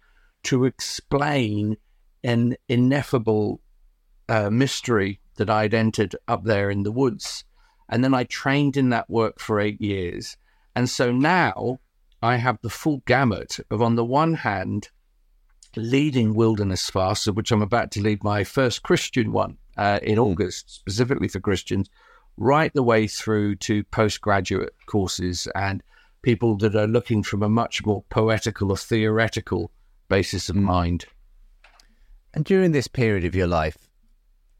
[0.43, 1.77] to explain
[2.25, 3.61] an ineffable
[4.29, 7.43] uh, mystery that I'd entered up there in the woods.
[7.89, 10.35] And then I trained in that work for eight years.
[10.75, 11.79] And so now
[12.21, 14.89] I have the full gamut of, on the one hand,
[15.75, 20.21] leading wilderness fasts, which I'm about to lead my first Christian one uh, in hmm.
[20.21, 21.89] August, specifically for Christians,
[22.35, 25.81] right the way through to postgraduate courses and
[26.21, 29.71] people that are looking from a much more poetical or theoretical
[30.09, 30.63] basis of hmm.
[30.63, 31.05] mind.
[32.33, 33.86] And during this period of your life,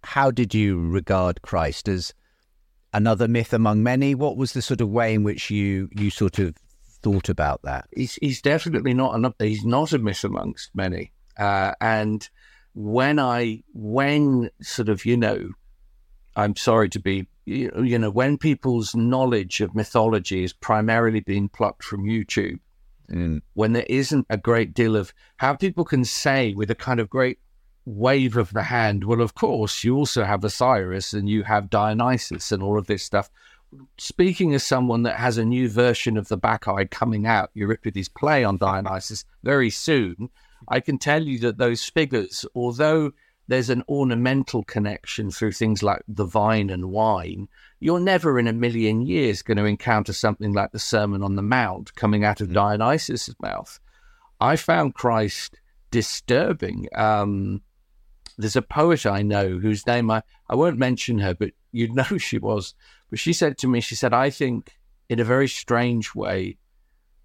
[0.08, 2.14] how did you regard Christ as
[2.94, 4.16] another myth among many?
[4.16, 6.56] What was the sort of way in which you you sort of
[7.04, 7.90] thought about that?
[7.94, 11.12] He's, he's definitely not an, he's not a myth amongst many.
[11.38, 12.28] Uh, and
[12.74, 15.50] when I when sort of you know,
[16.38, 21.84] I'm sorry to be you, know when people's knowledge of mythology is primarily being plucked
[21.84, 22.60] from YouTube.
[23.12, 23.42] Mm.
[23.56, 27.10] When there isn't a great deal of how people can say with a kind of
[27.10, 27.40] great
[27.88, 29.06] wave of the hand.
[29.06, 33.02] Well, of course, you also have Osiris and you have Dionysus and all of this
[33.02, 33.30] stuff.
[33.98, 38.44] Speaking as someone that has a new version of the Bacchae coming out, Euripides' play
[38.44, 40.30] on Dionysus, very soon,
[40.68, 43.14] I can tell you that those figures, although
[43.48, 47.48] there's an ornamental connection through things like the vine and wine,
[47.80, 51.42] you're never in a million years going to encounter something like the Sermon on the
[51.42, 52.54] Mount coming out of mm.
[52.54, 53.80] Dionysus' mouth.
[54.42, 55.56] I found Christ
[55.90, 56.90] disturbing.
[56.94, 57.62] Um,
[58.38, 62.04] there's a poet I know whose name I, I won't mention her, but you'd know
[62.04, 62.74] who she was.
[63.10, 64.78] But she said to me, she said, I think
[65.10, 66.58] in a very strange way,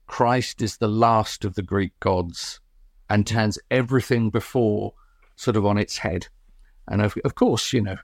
[0.06, 2.60] Christ is the last of the Greek gods
[3.08, 4.94] and turns everything before
[5.36, 6.28] sort of on its head.
[6.88, 7.96] And of, of course, you know,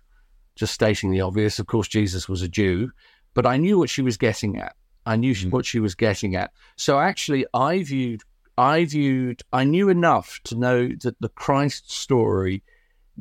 [0.54, 2.90] just stating the obvious, of course, Jesus was a Jew,
[3.34, 4.74] but I knew what she was getting at.
[5.06, 5.50] I knew mm.
[5.50, 6.52] what she was getting at.
[6.76, 8.22] So actually, I viewed,
[8.56, 12.62] I viewed, I knew enough to know that the Christ story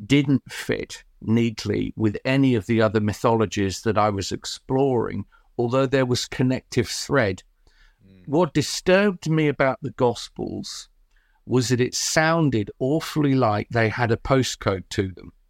[0.06, 5.24] didn't fit neatly with any of the other mythologies that I was exploring
[5.58, 7.42] although there was connective thread.
[8.26, 10.88] What disturbed me about the Gospels
[11.46, 15.32] was that it sounded awfully like they had a postcode to them.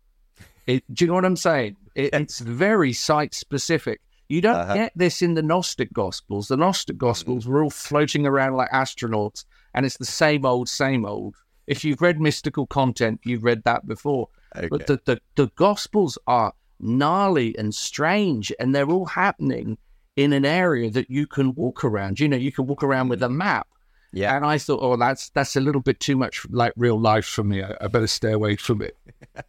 [0.67, 1.77] It, do you know what I'm saying?
[1.95, 4.03] It, it's very site specific.
[4.29, 4.75] You don't Uh-huh.
[4.75, 6.49] get this in the Gnostic Gospels.
[6.49, 11.07] The Gnostic Gospels were all floating around like astronauts, and it's the same old, same
[11.07, 11.37] old.
[11.67, 14.29] If you've read mystical content, you've read that before.
[14.57, 14.69] Okay.
[14.69, 19.79] But the, the, the Gospels are gnarly and strange, and they're all happening
[20.17, 22.19] in an area that you can walk around.
[22.21, 23.69] You know, you can walk around with a map.
[24.13, 24.35] Yeah.
[24.35, 27.45] And I thought, oh, that's that's a little bit too much like real life for
[27.45, 27.63] me.
[27.63, 28.97] I, I better stay away from it.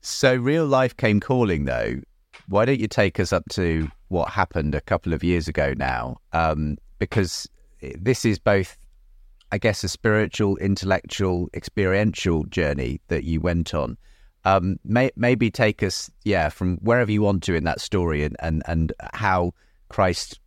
[0.00, 2.00] So real life came calling though.
[2.46, 6.18] Why don't you take us up to what happened a couple of years ago now?
[6.32, 7.48] Um, because
[7.80, 8.78] this is both,
[9.50, 13.96] I guess, a spiritual, intellectual, experiential journey that you went on.
[14.44, 18.36] Um, may, maybe take us, yeah, from wherever you want to in that story, and
[18.40, 19.52] and, and how
[19.88, 20.40] Christ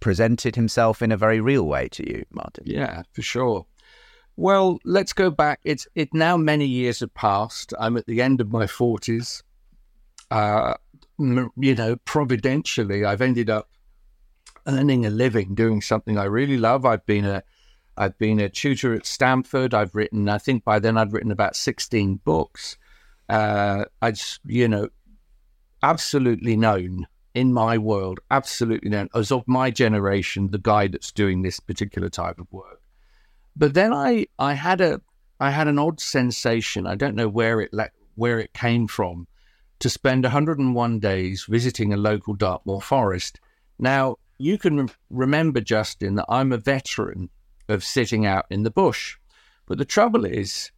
[0.00, 2.64] presented himself in a very real way to you, Martin.
[2.66, 3.66] Yeah, for sure.
[4.36, 5.60] Well, let's go back.
[5.64, 7.72] It's it now many years have passed.
[7.78, 9.42] I'm at the end of my forties.
[10.30, 10.74] Uh,
[11.18, 13.68] you know, providentially, I've ended up
[14.66, 16.84] earning a living doing something I really love.
[16.84, 17.42] I've been a
[17.96, 19.74] I've been a tutor at Stanford.
[19.74, 22.76] I've written, I think by then I'd written about 16 books.
[23.28, 24.88] Uh, I just, you know,
[25.82, 31.42] absolutely known in my world, absolutely known as of my generation, the guy that's doing
[31.42, 32.80] this particular type of work.
[33.56, 35.00] But then I, I had a,
[35.40, 36.86] I had an odd sensation.
[36.86, 39.26] I don't know where it le- where it came from,
[39.80, 43.40] to spend 101 days visiting a local Dartmoor forest.
[43.78, 47.30] Now you can rem- remember, Justin, that I'm a veteran
[47.68, 49.16] of sitting out in the bush.
[49.66, 50.70] But the trouble is,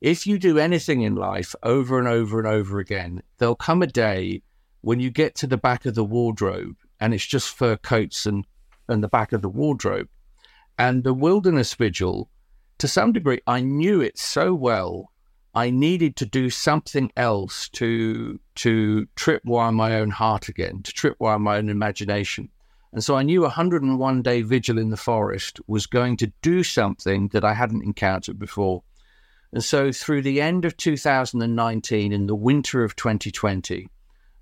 [0.00, 3.86] if you do anything in life over and over and over again, there'll come a
[3.86, 4.42] day
[4.80, 8.46] when you get to the back of the wardrobe and it's just fur coats and,
[8.88, 10.08] and the back of the wardrobe.
[10.78, 12.30] And the wilderness vigil,
[12.78, 15.12] to some degree, I knew it so well.
[15.54, 21.40] I needed to do something else to to tripwire my own heart again, to tripwire
[21.40, 22.48] my own imagination.
[22.92, 26.62] And so I knew a 101 day vigil in the forest was going to do
[26.62, 28.82] something that I hadn't encountered before.
[29.52, 33.88] And so through the end of 2019, in the winter of 2020,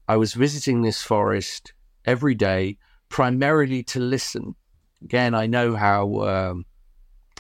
[0.08, 1.72] I was visiting this forest
[2.04, 2.78] every day,
[3.08, 4.54] primarily to listen.
[5.02, 6.64] Again, I know how um,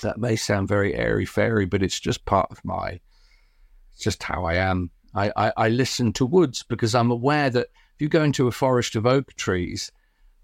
[0.02, 3.00] that may sound very airy fairy, but it's just part of my,
[3.98, 4.90] just how I am.
[5.14, 8.52] I, I, I listen to woods because I'm aware that if you go into a
[8.52, 9.90] forest of oak trees,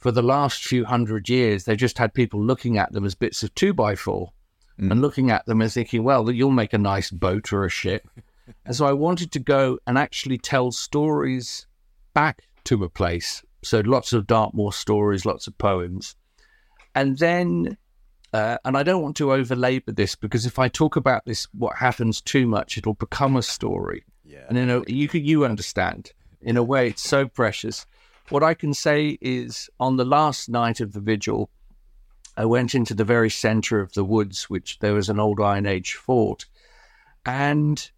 [0.06, 3.42] for the last few hundred years, they just had people looking at them as bits
[3.42, 4.30] of two by four
[4.78, 8.08] and looking at them and thinking, well, you'll make a nice boat or a ship.
[8.64, 11.66] and so I wanted to go and actually tell stories
[12.14, 13.42] back to a place.
[13.64, 16.14] So lots of Dartmoor stories, lots of poems.
[16.94, 17.76] And then,
[18.32, 21.78] uh, and I don't want to overlabor this because if I talk about this, what
[21.78, 24.04] happens too much, it'll become a story.
[24.24, 24.44] Yeah.
[24.48, 26.12] And you know, you could, you understand.
[26.42, 27.86] In a way, it's so precious.
[28.28, 31.48] What I can say is, on the last night of the vigil,
[32.36, 35.64] I went into the very center of the woods, which there was an old Iron
[35.64, 36.46] Age fort,
[37.24, 37.90] and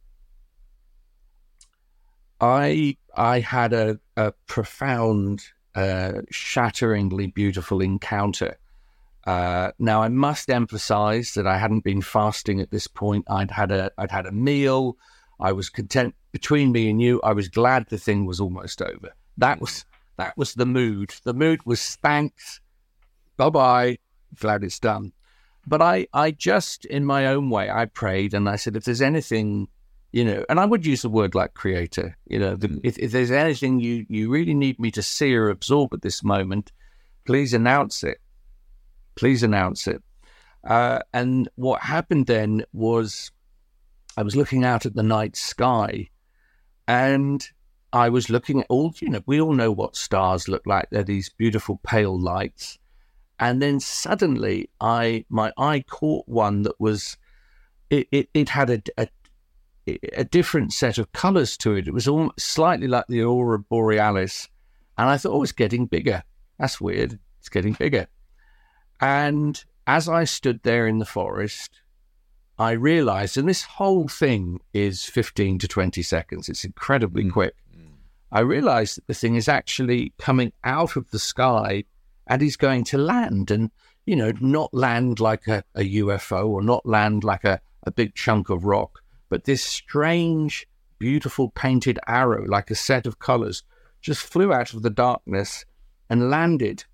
[2.41, 8.59] I I had a, a profound, uh, shatteringly beautiful encounter.
[9.27, 13.25] Uh, now I must emphasize that I hadn't been fasting at this point.
[13.29, 14.99] I'd had a I'd had a meal.
[15.41, 17.21] I was content between me and you.
[17.23, 19.15] I was glad the thing was almost over.
[19.37, 19.85] That was
[20.19, 21.15] that was the mood.
[21.25, 22.61] The mood was thanks,
[23.37, 23.99] bye bye,
[24.39, 25.13] glad it's done.
[25.67, 29.03] But I I just in my own way I prayed and I said if there's
[29.03, 29.69] anything
[30.13, 32.17] you know, and I would use the word like creator.
[32.27, 35.51] You know, the, if, if there's anything you you really need me to see or
[35.51, 36.73] absorb at this moment,
[37.25, 38.19] please announce it.
[39.17, 40.03] Please announce it.
[40.65, 43.31] Uh, and what happened then was
[44.17, 46.09] I was looking out at the night sky
[46.87, 47.47] and
[47.93, 50.89] I was looking at all, you know, we all know what stars look like.
[50.91, 52.79] They're these beautiful pale lights.
[53.41, 57.17] And then suddenly I my eye caught one that was
[57.89, 59.09] it, it, it had a, a
[60.13, 61.89] a different set of colors to it.
[61.89, 64.49] It was almost slightly like the aurora borealis,
[64.99, 66.23] and I thought, oh, it's getting bigger.
[66.59, 67.19] That's weird.
[67.39, 68.09] It's getting bigger.
[69.01, 71.81] And as I stood there in the forest,
[72.59, 77.31] I realized, and this whole thing is 15 to 20 seconds, it's incredibly hmm.
[77.31, 77.55] quick.
[78.31, 81.85] I realized that the thing is actually coming out of the sky
[82.27, 83.71] and is going to land and,
[84.05, 88.15] you know, not land like a, a UFO or not land like a, a big
[88.15, 89.01] chunk of rock,
[89.31, 90.67] but this strange,
[90.99, 93.63] beautiful painted arrow, like a set of colors,
[94.03, 95.65] just flew out of the darkness
[96.11, 96.85] and landed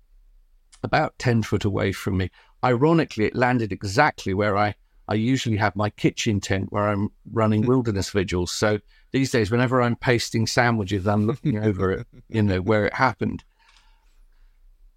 [0.83, 2.29] about 10 foot away from me.
[2.63, 4.75] Ironically, it landed exactly where I,
[5.07, 8.51] I usually have my kitchen tent where I'm running wilderness vigils.
[8.51, 8.79] So
[9.11, 13.43] these days, whenever I'm pasting sandwiches, I'm looking over it, you know, where it happened.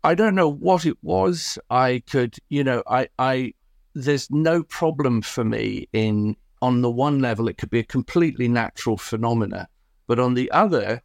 [0.05, 1.59] I don't know what it was.
[1.71, 3.55] I could, you know, I, I,
[3.95, 8.49] there's no problem for me in, on the one level, it could be a completely
[8.49, 9.69] natural phenomena.
[10.07, 11.03] But on the other,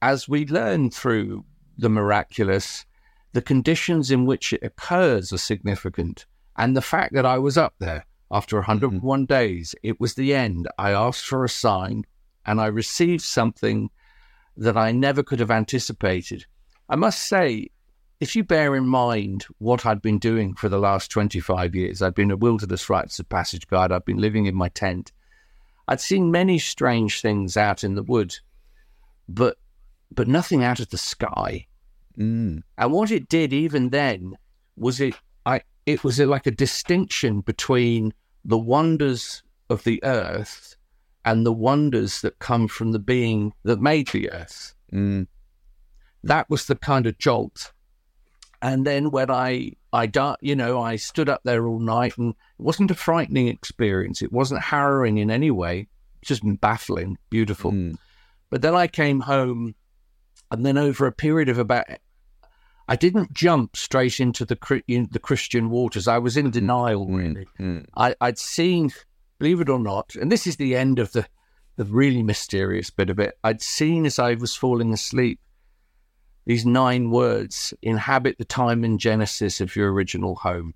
[0.00, 1.44] as we learn through
[1.76, 2.86] the miraculous,
[3.32, 6.26] the conditions in which it occurs are significant.
[6.56, 9.24] And the fact that I was up there after 101 mm-hmm.
[9.24, 10.68] days, it was the end.
[10.78, 12.04] I asked for a sign
[12.46, 13.90] and I received something
[14.56, 16.44] that I never could have anticipated.
[16.88, 17.68] I must say,
[18.20, 22.14] if you bear in mind what I'd been doing for the last 25 years, I'd
[22.14, 25.12] been a wilderness rites of passage guide, I'd been living in my tent.
[25.88, 28.34] I'd seen many strange things out in the wood,
[29.28, 29.58] but
[30.10, 31.66] but nothing out of the sky.
[32.16, 32.62] Mm.
[32.78, 34.36] And what it did even then
[34.76, 35.14] was it
[35.44, 38.12] I it was like a distinction between
[38.44, 40.76] the wonders of the earth
[41.24, 44.74] and the wonders that come from the being that made the earth.
[44.92, 45.26] Mm.
[46.22, 47.72] That was the kind of jolt
[48.64, 50.10] and then when I I
[50.40, 54.22] you know, I stood up there all night, and it wasn't a frightening experience.
[54.22, 55.86] It wasn't harrowing in any way.
[56.22, 57.72] Just baffling, beautiful.
[57.72, 57.98] Mm.
[58.48, 59.74] But then I came home,
[60.50, 61.84] and then over a period of about,
[62.88, 64.56] I didn't jump straight into the
[64.86, 66.06] the Christian waters.
[66.06, 67.14] I was in denial, hmm.
[67.14, 67.46] really.
[67.58, 67.86] Mm.
[67.96, 68.90] I, I'd seen,
[69.38, 71.26] believe it or not, and this is the end of the
[71.76, 73.36] the really mysterious bit of it.
[73.42, 75.40] I'd seen as I was falling asleep
[76.46, 80.74] these nine words inhabit the time and genesis of your original home.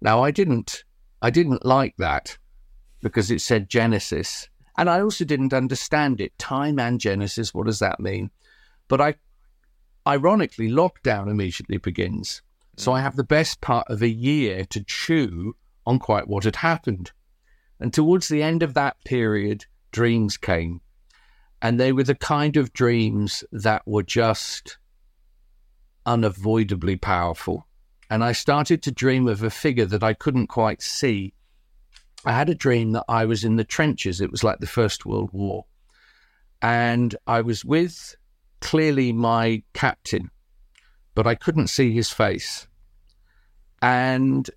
[0.00, 0.84] Now, I didn't,
[1.22, 2.36] I didn't like that
[3.02, 6.36] because it said Genesis, and I also didn't understand it.
[6.38, 8.30] Time and Genesis, what does that mean?
[8.88, 9.14] But I,
[10.06, 12.42] ironically, lockdown immediately begins,
[12.76, 16.56] so I have the best part of a year to chew on quite what had
[16.56, 17.12] happened.
[17.80, 20.80] And towards the end of that period, dreams came.
[21.62, 24.78] And they were the kind of dreams that were just
[26.04, 27.66] unavoidably powerful.
[28.10, 31.34] And I started to dream of a figure that I couldn't quite see.
[32.24, 34.20] I had a dream that I was in the trenches.
[34.20, 35.64] It was like the First World War.
[36.62, 38.16] And I was with
[38.66, 40.28] clearly my captain,
[41.14, 42.66] but I couldn't see his face.
[43.80, 44.50] And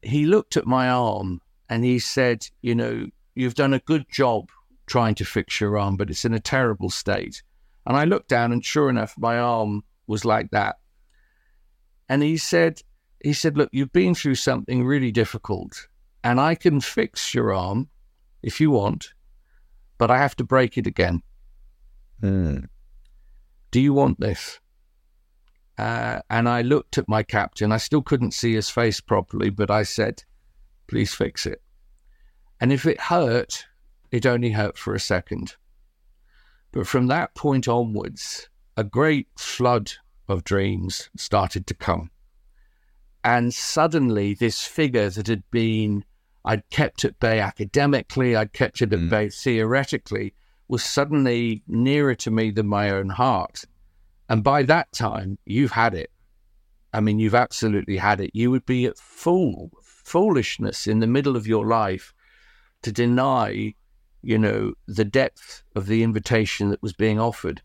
[0.00, 4.48] he looked at my arm and he said, You know, you've done a good job
[4.86, 7.42] trying to fix your arm, but it's in a terrible state.
[7.84, 10.76] And I looked down, and sure enough, my arm was like that.
[12.08, 12.80] And he said,
[13.22, 15.86] he said, look, you've been through something really difficult,
[16.24, 17.90] and I can fix your arm
[18.42, 19.12] if you want,
[19.98, 21.20] but I have to break it again.
[22.22, 22.68] Mm.
[23.72, 24.60] Do you want this?
[25.78, 27.72] Uh, and I looked at my captain.
[27.72, 30.22] I still couldn't see his face properly, but I said,
[30.86, 31.62] please fix it.
[32.60, 33.64] And if it hurt,
[34.10, 35.56] it only hurt for a second.
[36.70, 39.92] But from that point onwards, a great flood
[40.28, 42.10] of dreams started to come.
[43.24, 46.04] And suddenly, this figure that had been,
[46.44, 49.08] I'd kept at bay academically, I'd kept it at mm.
[49.08, 50.34] bay theoretically,
[50.72, 53.62] was suddenly nearer to me than my own heart.
[54.30, 56.10] And by that time, you've had it.
[56.94, 58.30] I mean, you've absolutely had it.
[58.32, 62.14] You would be at fool, foolishness in the middle of your life
[62.84, 63.74] to deny,
[64.22, 67.60] you know, the depth of the invitation that was being offered.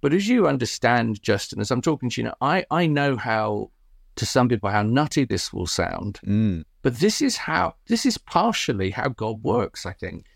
[0.00, 3.72] But as you understand, Justin, as I'm talking to you now, I, I know how,
[4.14, 6.20] to some people, how nutty this will sound.
[6.24, 6.62] Mm.
[6.82, 10.26] But this is how, this is partially how God works, I think.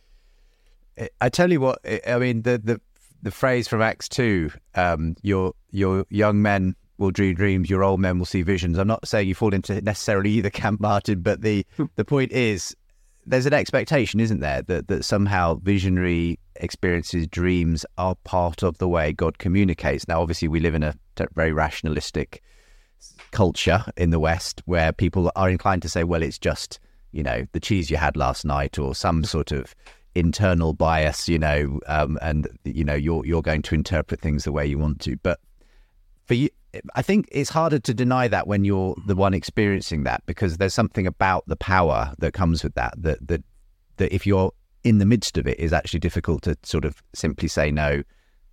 [1.21, 2.81] I tell you what, I mean, the, the,
[3.23, 8.01] the phrase from Acts 2, um, your, your young men will dream dreams, your old
[8.01, 8.79] men will see visions.
[8.79, 11.67] I'm not saying you fall into necessarily either camp, Martin, but the,
[11.97, 12.75] the point is
[13.27, 18.89] there's an expectation, isn't there, that, that somehow visionary experiences, dreams are part of the
[18.89, 20.09] way God communicates.
[20.09, 20.95] Now, obviously, we live in a
[21.35, 22.43] very rationalistic
[23.33, 26.79] culture in the West where people are inclined to say, well, it's just,
[27.13, 29.75] you know, the cheese you had last night or some sort of
[30.17, 34.53] internal bias, you know, um, and, you know, you're, you're going to interpret things the
[34.53, 35.17] way you want to.
[35.19, 35.39] But
[36.25, 36.49] for you,
[36.95, 40.75] I think it's harder to deny that when you're the one experiencing that because there's
[40.75, 43.45] something about the power that comes with that that that
[43.99, 44.53] that if you're
[44.85, 48.03] in the midst of it is actually difficult to sort of simply say no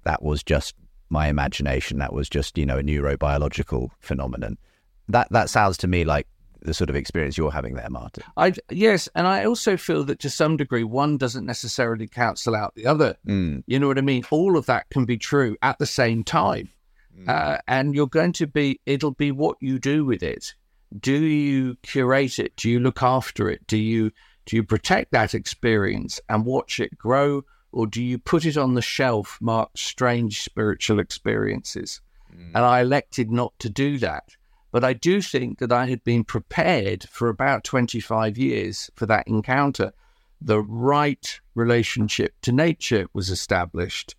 [0.03, 0.75] that was just
[1.09, 4.57] my imagination that was just you know a neurobiological phenomenon
[5.09, 6.27] that that sounds to me like
[6.63, 10.19] the sort of experience you're having there martin I yes and I also feel that
[10.19, 13.63] to some degree one doesn't necessarily cancel out the other mm.
[13.67, 16.69] you know what I mean all of that can be true at the same time
[17.27, 18.79] uh, and you're going to be.
[18.85, 20.53] It'll be what you do with it.
[20.99, 22.55] Do you curate it?
[22.55, 23.65] Do you look after it?
[23.67, 24.11] Do you
[24.45, 28.73] do you protect that experience and watch it grow, or do you put it on
[28.73, 32.01] the shelf marked strange spiritual experiences?
[32.55, 34.23] And I elected not to do that.
[34.73, 39.27] But I do think that I had been prepared for about 25 years for that
[39.27, 39.93] encounter.
[40.41, 44.15] The right relationship to nature was established,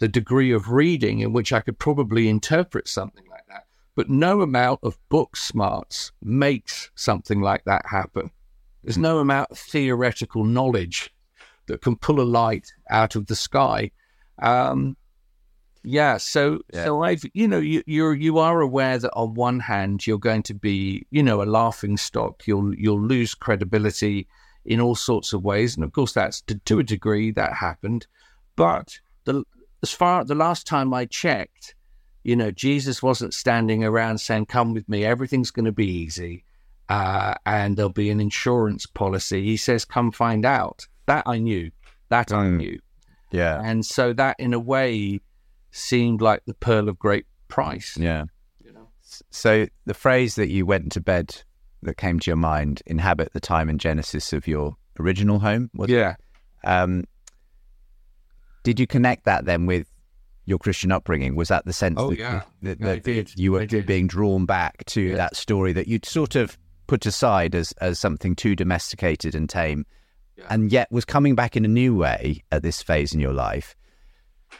[0.00, 3.66] the degree of reading in which I could probably interpret something like that.
[3.94, 8.32] But no amount of book smarts makes something like that happen.
[8.82, 11.14] There's no amount of theoretical knowledge
[11.66, 13.92] that can pull a light out of the sky.
[14.40, 14.96] Um,
[15.84, 16.84] yeah, so Yeah.
[16.84, 20.42] so I've you know you you're you are aware that on one hand you're going
[20.44, 22.46] to be you know a laughing stock.
[22.46, 24.28] You'll you'll lose credibility
[24.64, 28.06] in all sorts of ways, and of course that's to, to a degree that happened.
[28.56, 29.44] But the
[29.82, 31.74] as far the last time I checked,
[32.22, 36.44] you know Jesus wasn't standing around saying, "Come with me, everything's going to be easy."
[36.88, 39.42] Uh, and there'll be an insurance policy.
[39.44, 41.70] He says, "Come find out." That I knew.
[42.10, 42.56] That I Mm.
[42.58, 42.78] knew.
[43.32, 43.60] Yeah.
[43.64, 45.20] And so that, in a way,
[45.72, 47.96] seemed like the pearl of great price.
[47.98, 48.24] Yeah.
[48.64, 48.88] You know?
[49.30, 51.42] So the phrase that you went to bed
[51.82, 55.68] that came to your mind, inhabit the time and genesis of your original home.
[55.74, 56.14] Was, Yeah.
[56.64, 57.04] Um,
[58.62, 59.88] did you connect that then with
[60.44, 61.34] your Christian upbringing?
[61.34, 62.42] Was that the sense Oh, that, yeah.
[62.62, 65.16] that, Yeah, that you were being drawn back to Yes.
[65.16, 66.56] that story that you'd sort of
[66.86, 69.84] put aside as, as something too domesticated and tame,
[70.36, 70.44] Yeah.
[70.50, 73.74] and yet was coming back in a new way at this phase in your life?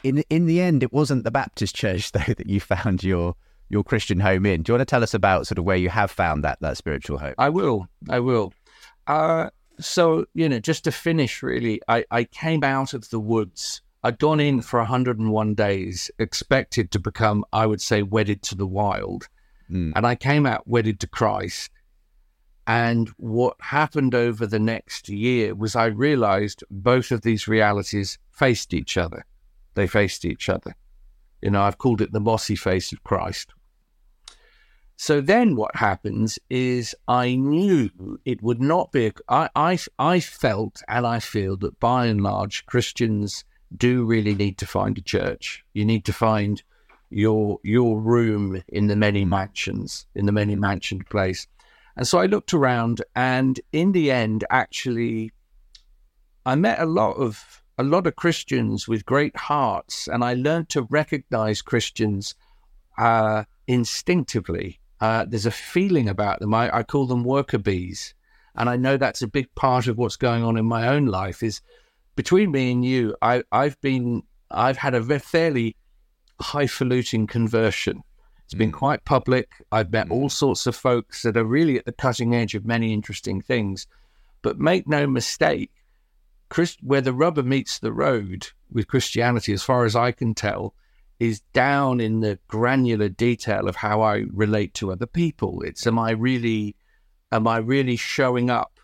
[0.03, 3.35] In in the end, it wasn't the Baptist church though that you found your
[3.69, 4.61] your Christian home in.
[4.63, 6.77] Do you want to tell us about sort of where you have found that that
[6.77, 7.35] spiritual home?
[7.37, 7.87] I will.
[8.09, 8.53] I will.
[9.07, 13.81] Uh, so, you know, just to finish, really, I, I came out of the woods.
[14.03, 18.67] I'd gone in for 101 days, expected to become, I would say, wedded to the
[18.67, 19.27] wild.
[19.71, 19.93] Mm.
[19.95, 21.71] And I came out wedded to Christ.
[22.67, 28.73] And what happened over the next year was I realized both of these realities faced
[28.73, 29.25] each other.
[29.73, 30.75] They faced each other.
[31.41, 33.53] You know, I've called it the mossy face of Christ.
[34.95, 37.89] So then what happens is I knew
[38.25, 42.21] it would not be, a, I, I, I felt and I feel that by and
[42.21, 43.43] large Christians
[43.75, 45.63] do really need to find a church.
[45.73, 46.61] You need to find
[47.09, 51.47] your your room in the many mansions, in the many mansioned place.
[51.95, 55.31] And so I looked around and in the end actually
[56.45, 60.69] I met a lot of a lot of Christians with great hearts and I learned
[60.69, 62.35] to recognize Christians
[62.97, 64.79] uh, instinctively.
[64.99, 66.53] Uh, there's a feeling about them.
[66.53, 68.13] I, I call them worker bees.
[68.55, 71.41] And I know that's a big part of what's going on in my own life
[71.41, 71.61] is
[72.15, 74.21] between me and you, I, I've been,
[74.51, 75.75] I've had a fairly
[76.39, 78.03] highfalutin conversion.
[78.45, 79.49] It's been quite public.
[79.71, 82.93] I've met all sorts of folks that are really at the cutting edge of many
[82.93, 83.87] interesting things.
[84.43, 85.71] But make no mistake,
[86.81, 90.73] Where the rubber meets the road with Christianity, as far as I can tell,
[91.19, 95.61] is down in the granular detail of how I relate to other people.
[95.61, 96.75] It's am I really,
[97.31, 98.79] am I really showing up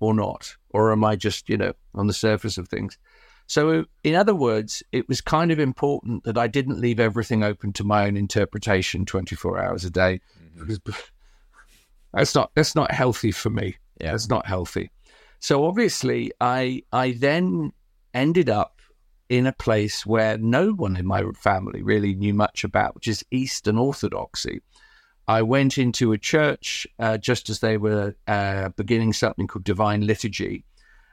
[0.00, 2.98] or not, or am I just you know on the surface of things?
[3.46, 7.72] So, in other words, it was kind of important that I didn't leave everything open
[7.74, 10.20] to my own interpretation 24 hours a day.
[10.58, 10.66] Mm-hmm.
[10.66, 10.80] Because
[12.12, 13.76] that's not that's not healthy for me.
[14.00, 14.12] Yeah.
[14.12, 14.90] That's not healthy.
[15.46, 17.72] So obviously, I I then
[18.12, 18.80] ended up
[19.28, 23.24] in a place where no one in my family really knew much about, which is
[23.30, 24.60] Eastern Orthodoxy.
[25.28, 30.04] I went into a church uh, just as they were uh, beginning something called Divine
[30.04, 30.64] Liturgy,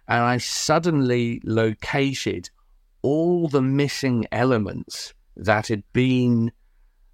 [0.08, 2.50] and I suddenly located
[3.04, 6.52] all the missing elements that had been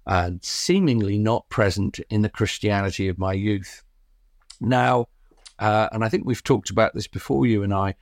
[0.06, 3.84] uh, seemingly not present in the Christianity of my youth.
[4.58, 5.08] Now,
[5.60, 7.94] uh, and I think we've talked about this before, you and I,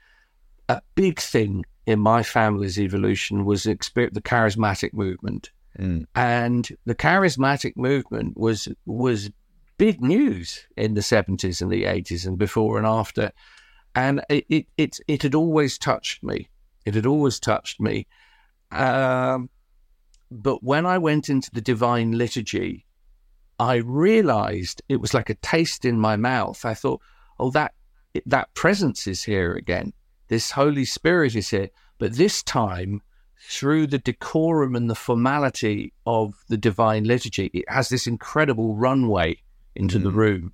[0.68, 5.50] a big thing in my family's evolution was the charismatic movement.
[5.78, 6.06] Mm.
[6.14, 9.30] And the charismatic movement was was
[9.76, 13.32] big news in the 70s and the 80s and before and after.
[13.94, 16.48] And it, it, it, it had always touched me.
[16.84, 18.06] It had always touched me.
[18.72, 19.48] Um,
[20.30, 22.84] but when I went into the divine liturgy,
[23.58, 26.64] I realized it was like a taste in my mouth.
[26.64, 27.00] I thought,
[27.38, 27.74] oh, that
[28.26, 29.92] that presence is here again.
[30.28, 33.02] This Holy Spirit is here, but this time
[33.48, 39.38] through the decorum and the formality of the divine liturgy, it has this incredible runway
[39.76, 40.52] into the room.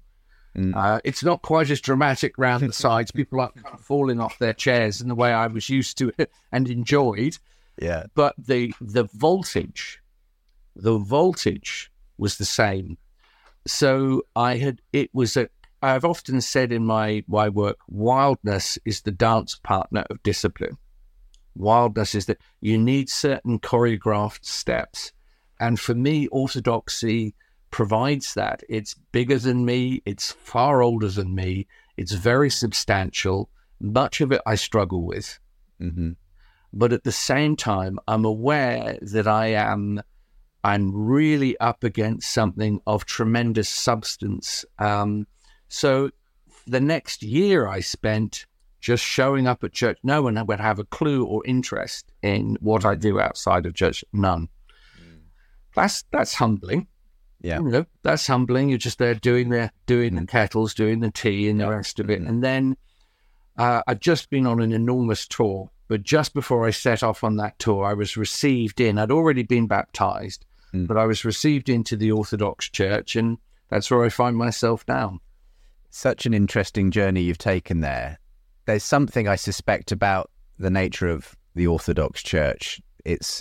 [0.56, 0.76] Mm.
[0.76, 3.10] Uh, it's not quite as dramatic round the sides.
[3.10, 6.12] People aren't kind of falling off their chairs in the way I was used to
[6.18, 7.38] it and enjoyed
[7.80, 8.04] Yeah.
[8.14, 10.00] but the the voltage
[10.76, 12.98] the voltage was the same.
[13.66, 15.48] So I had, it was a,
[15.84, 20.78] I've often said in my, my work, wildness is the dance partner of discipline.
[21.54, 25.12] Wildness is that you need certain choreographed steps.
[25.60, 27.34] And for me, orthodoxy
[27.70, 28.62] provides that.
[28.68, 31.66] It's bigger than me, it's far older than me,
[31.98, 33.50] it's very substantial.
[33.78, 35.38] Much of it I struggle with.
[35.80, 36.12] Mm-hmm.
[36.72, 40.00] But at the same time, I'm aware that I am
[40.64, 44.64] I'm really up against something of tremendous substance.
[44.78, 45.26] Um,
[45.68, 46.10] so
[46.66, 48.46] the next year I spent
[48.80, 49.98] just showing up at church.
[50.02, 54.04] No one would have a clue or interest in what I do outside of church.
[54.12, 54.48] None.
[55.00, 55.20] Mm.
[55.74, 56.86] That's that's humbling.
[57.40, 58.68] Yeah, you know, that's humbling.
[58.68, 62.10] You're just there doing the doing the kettles, doing the tea, and the rest of
[62.10, 62.20] it.
[62.20, 62.28] Mm-hmm.
[62.28, 62.76] And then
[63.56, 65.70] uh, I'd just been on an enormous tour.
[65.88, 68.98] But just before I set off on that tour, I was received in.
[68.98, 70.86] I'd already been baptized, mm.
[70.86, 73.36] but I was received into the Orthodox Church, and
[73.68, 75.20] that's where I find myself now.
[75.96, 78.18] Such an interesting journey you've taken there.
[78.66, 82.80] There's something I suspect about the nature of the Orthodox Church.
[83.04, 83.40] It's,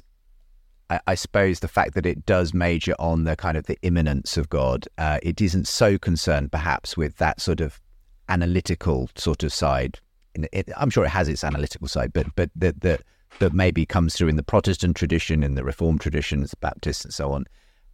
[0.92, 4.38] I, I suppose, the fact that it does major on the kind of the immanence
[4.38, 4.88] of God.
[5.00, 7.82] Uh, it isn't so concerned, perhaps, with that sort of
[8.30, 10.00] analytical sort of side.
[10.36, 13.02] It, I'm sure it has its analytical side, but but that that
[13.40, 17.32] that maybe comes through in the Protestant tradition, in the Reformed traditions, Baptists, and so
[17.32, 17.46] on.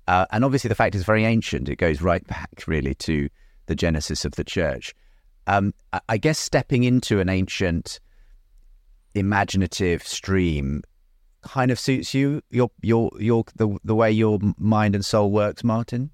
[0.10, 1.70] Uh, and obviously, the fact is very ancient.
[1.70, 3.30] It goes right back, really, to
[3.70, 4.94] the genesis of the church.
[5.48, 5.74] Um,
[6.10, 8.02] I guess stepping into an ancient,
[9.16, 10.84] imaginative stream
[11.42, 15.64] kind of suits you, your your your the the way your mind and soul works,
[15.64, 16.10] Martin.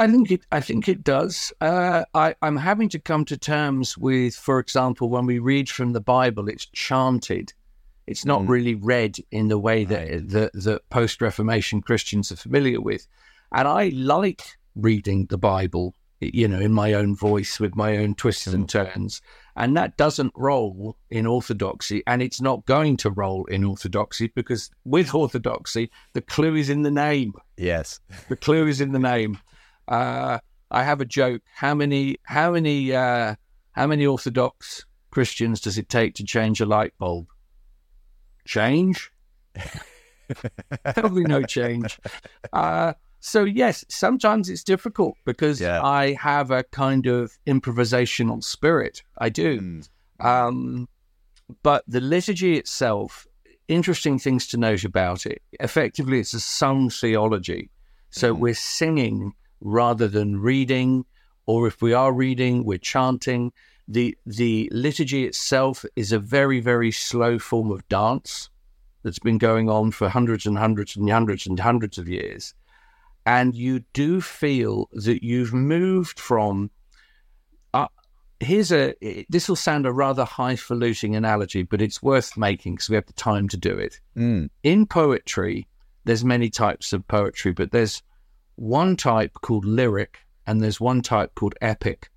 [0.00, 0.40] I think it.
[0.50, 1.52] I think it does.
[1.60, 5.92] Uh, I, I'm having to come to terms with, for example, when we read from
[5.92, 7.52] the Bible, it's chanted
[8.06, 8.48] it's not mm.
[8.48, 13.06] really read in the way that that, that post Reformation Christians are familiar with.
[13.52, 14.42] And I like
[14.74, 15.94] reading the Bible,
[16.32, 19.20] you know, in my own voice with my own twists and turns.
[19.56, 24.70] And that doesn't roll in Orthodoxy, and it's not going to roll in Orthodoxy because
[24.84, 27.34] with Orthodoxy, the clue is in the name.
[27.56, 29.38] Yes, the clue is in the name.
[29.86, 30.38] Uh,
[30.70, 31.42] I have a joke.
[31.54, 32.16] How many?
[32.24, 32.92] How many?
[32.92, 33.36] Uh,
[33.72, 37.26] how many Orthodox Christians does it take to change a light bulb?
[38.44, 39.10] change.
[40.94, 41.98] Probably no change.
[42.52, 42.94] Uh,
[43.26, 45.82] so yes, sometimes it's difficult because yeah.
[45.82, 49.02] I have a kind of improvisational spirit.
[49.16, 49.60] I do.
[49.60, 49.88] Mm.
[50.20, 50.88] Um,
[51.62, 53.26] but the liturgy itself,
[53.66, 55.40] interesting things to note about it.
[55.58, 57.70] Effectively, it's a sung theology.
[58.10, 58.40] So mm.
[58.40, 59.32] we're singing
[59.62, 61.06] rather than reading,
[61.46, 63.52] or if we are reading, we're chanting
[63.88, 68.50] the the liturgy itself is a very very slow form of dance
[69.02, 72.54] that's been going on for hundreds and hundreds and hundreds and hundreds of years
[73.26, 76.70] and you do feel that you've moved from
[77.72, 77.86] uh,
[78.40, 78.94] here's a
[79.28, 83.12] this will sound a rather highfalutin analogy but it's worth making because we have the
[83.14, 84.48] time to do it mm.
[84.62, 85.66] in poetry
[86.04, 88.02] there's many types of poetry but there's
[88.56, 92.10] one type called lyric and there's one type called epic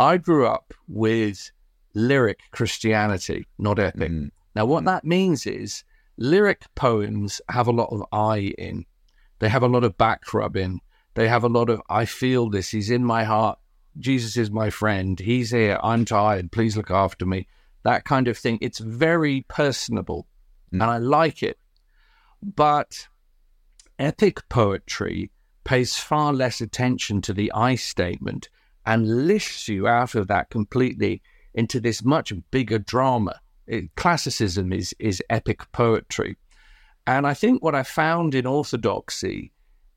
[0.00, 1.50] I grew up with
[1.94, 4.10] lyric Christianity, not epic.
[4.10, 4.30] Mm.
[4.56, 5.84] Now, what that means is
[6.16, 8.86] lyric poems have a lot of I in.
[9.40, 10.80] They have a lot of back rub in.
[11.14, 12.70] They have a lot of I feel this.
[12.70, 13.58] He's in my heart.
[13.98, 15.18] Jesus is my friend.
[15.18, 15.78] He's here.
[15.82, 16.52] I'm tired.
[16.52, 17.48] Please look after me.
[17.82, 18.58] That kind of thing.
[18.60, 20.26] It's very personable,
[20.72, 20.80] mm.
[20.80, 21.58] and I like it.
[22.42, 23.08] But
[23.98, 25.30] epic poetry
[25.64, 28.48] pays far less attention to the I statement
[28.86, 31.22] and lifts you out of that completely
[31.54, 33.40] into this much bigger drama.
[33.66, 36.36] It, classicism is is epic poetry,
[37.16, 39.52] and I think what I found in orthodoxy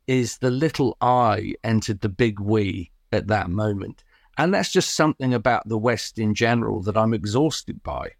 [0.07, 4.03] is the little I entered the big we at that moment,
[4.37, 8.11] and that's just something about the West in general that I'm exhausted by.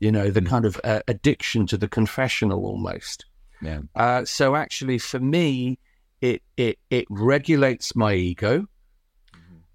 [0.00, 0.48] You know, the mm.
[0.48, 3.24] kind of uh, addiction to the confessional almost.
[3.60, 3.82] Yeah.
[3.94, 5.78] Uh, so actually, for me,
[6.20, 8.66] it it it regulates my ego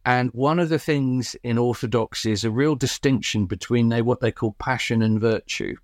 [0.08, 4.32] and one of the things in Orthodoxy is a real distinction between they, what they
[4.32, 5.76] call passion and virtue.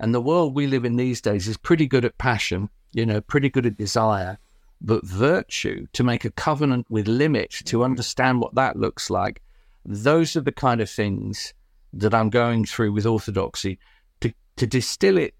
[0.00, 3.20] And the world we live in these days is pretty good at passion, you know,
[3.20, 4.38] pretty good at desire.
[4.80, 9.42] But virtue, to make a covenant with limit, to understand what that looks like,
[9.84, 11.52] those are the kind of things
[11.92, 13.78] that I'm going through with Orthodoxy.
[14.22, 15.34] To, to distill it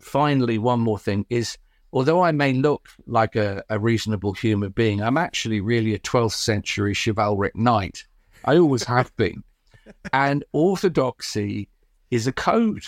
[0.00, 1.56] finally, one more thing is
[1.92, 6.32] although I may look like a, a, reasonable human being, I'm actually really a 12th
[6.32, 8.06] century chivalric knight.
[8.44, 9.42] I always have been.
[10.12, 11.68] And orthodoxy
[12.10, 12.84] is a code,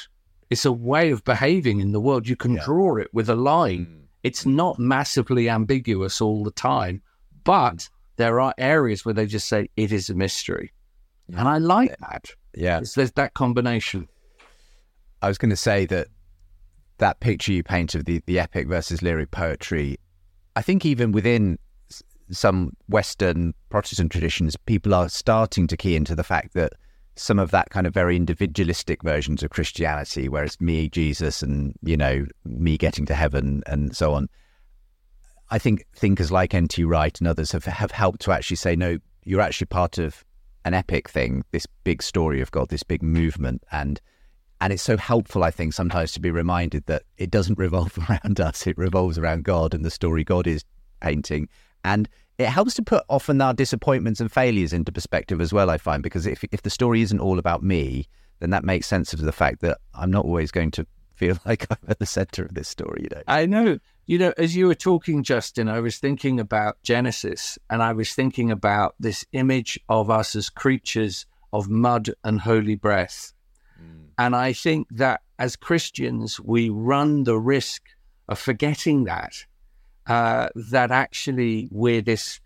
[0.52, 2.28] it's a way of behaving in the world.
[2.28, 2.64] You can yeah.
[2.64, 3.86] draw it with a line.
[3.86, 4.02] Mm.
[4.22, 7.00] It's not massively ambiguous all the time,
[7.42, 10.70] but there are areas where they just say it is a mystery.
[11.28, 11.40] Yeah.
[11.40, 12.30] And I like that.
[12.54, 12.80] Yeah.
[12.80, 14.08] It's, there's that combination.
[15.22, 16.08] I was going to say that
[16.98, 19.96] that picture you paint of the, the epic versus lyric poetry,
[20.54, 21.58] I think even within
[22.30, 26.74] some Western Protestant traditions, people are starting to key into the fact that
[27.16, 31.74] some of that kind of very individualistic versions of Christianity, where it's me, Jesus, and
[31.82, 34.28] you know me getting to heaven and so on.
[35.50, 36.84] I think thinkers like N.T.
[36.84, 40.24] Wright and others have have helped to actually say, no, you're actually part of
[40.64, 44.00] an epic thing, this big story of God, this big movement, and
[44.60, 48.40] and it's so helpful, I think, sometimes to be reminded that it doesn't revolve around
[48.40, 50.64] us; it revolves around God and the story God is
[51.00, 51.48] painting,
[51.84, 52.08] and
[52.42, 56.02] it helps to put often our disappointments and failures into perspective as well, I find,
[56.02, 58.08] because if, if the story isn't all about me,
[58.40, 61.66] then that makes sense of the fact that I'm not always going to feel like
[61.70, 63.22] I'm at the center of this story, you know.
[63.28, 63.78] I know.
[64.06, 68.12] You know, as you were talking, Justin, I was thinking about Genesis and I was
[68.12, 73.32] thinking about this image of us as creatures of mud and holy breath.
[73.80, 74.06] Mm.
[74.18, 77.82] And I think that as Christians, we run the risk
[78.28, 79.44] of forgetting that
[80.06, 82.40] uh, that actually we're this.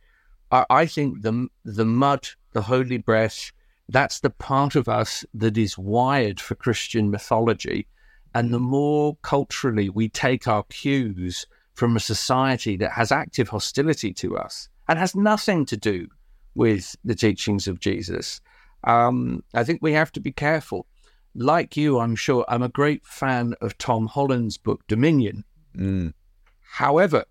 [0.50, 3.52] I, I think the the mud, the holy breath,
[3.88, 7.86] that's the part of us that is wired for Christian mythology,
[8.34, 14.12] and the more culturally we take our cues from a society that has active hostility
[14.14, 16.08] to us and has nothing to do
[16.54, 18.40] with the teachings of Jesus,
[18.84, 20.86] um, I think we have to be careful.
[21.34, 25.44] Like you, I'm sure I'm a great fan of Tom Holland's book Dominion.
[25.76, 26.14] Mm.
[26.62, 27.24] However,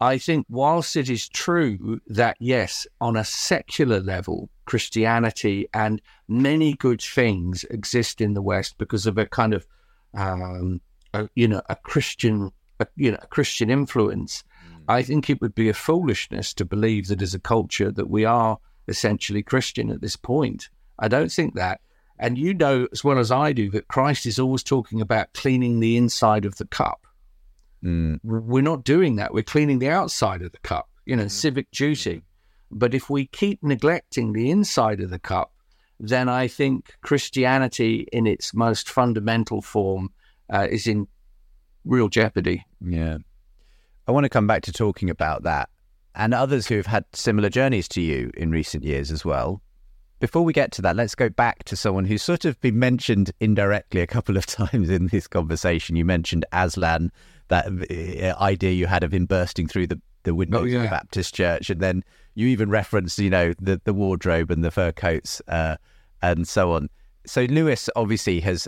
[0.00, 6.72] I think, whilst it is true that, yes, on a secular level, Christianity and many
[6.74, 9.66] good things exist in the West because of a kind of,
[10.14, 10.80] um,
[11.12, 14.42] a, you know, a Christian, a, you know, a Christian influence.
[14.72, 14.84] Mm.
[14.88, 18.24] I think it would be a foolishness to believe that as a culture that we
[18.24, 18.58] are
[18.88, 20.70] essentially Christian at this point.
[20.98, 21.80] I don't think that.
[22.18, 25.80] And you know as well as I do that Christ is always talking about cleaning
[25.80, 27.06] the inside of the cup.
[27.84, 28.20] Mm.
[28.22, 29.32] We're not doing that.
[29.32, 31.30] We're cleaning the outside of the cup, you know, mm.
[31.30, 32.22] civic duty.
[32.70, 35.52] But if we keep neglecting the inside of the cup,
[35.98, 40.10] then I think Christianity in its most fundamental form
[40.52, 41.08] uh, is in
[41.84, 42.64] real jeopardy.
[42.80, 43.18] Yeah.
[44.06, 45.68] I want to come back to talking about that
[46.14, 49.62] and others who have had similar journeys to you in recent years as well.
[50.18, 53.30] Before we get to that, let's go back to someone who's sort of been mentioned
[53.40, 55.96] indirectly a couple of times in this conversation.
[55.96, 57.10] You mentioned Aslan
[57.50, 60.76] that uh, idea you had of him bursting through the, the windows oh, yeah.
[60.78, 61.68] of the Baptist church.
[61.68, 62.02] And then
[62.34, 65.76] you even referenced, you know, the, the wardrobe and the fur coats uh,
[66.22, 66.88] and so on.
[67.26, 68.66] So Lewis obviously has,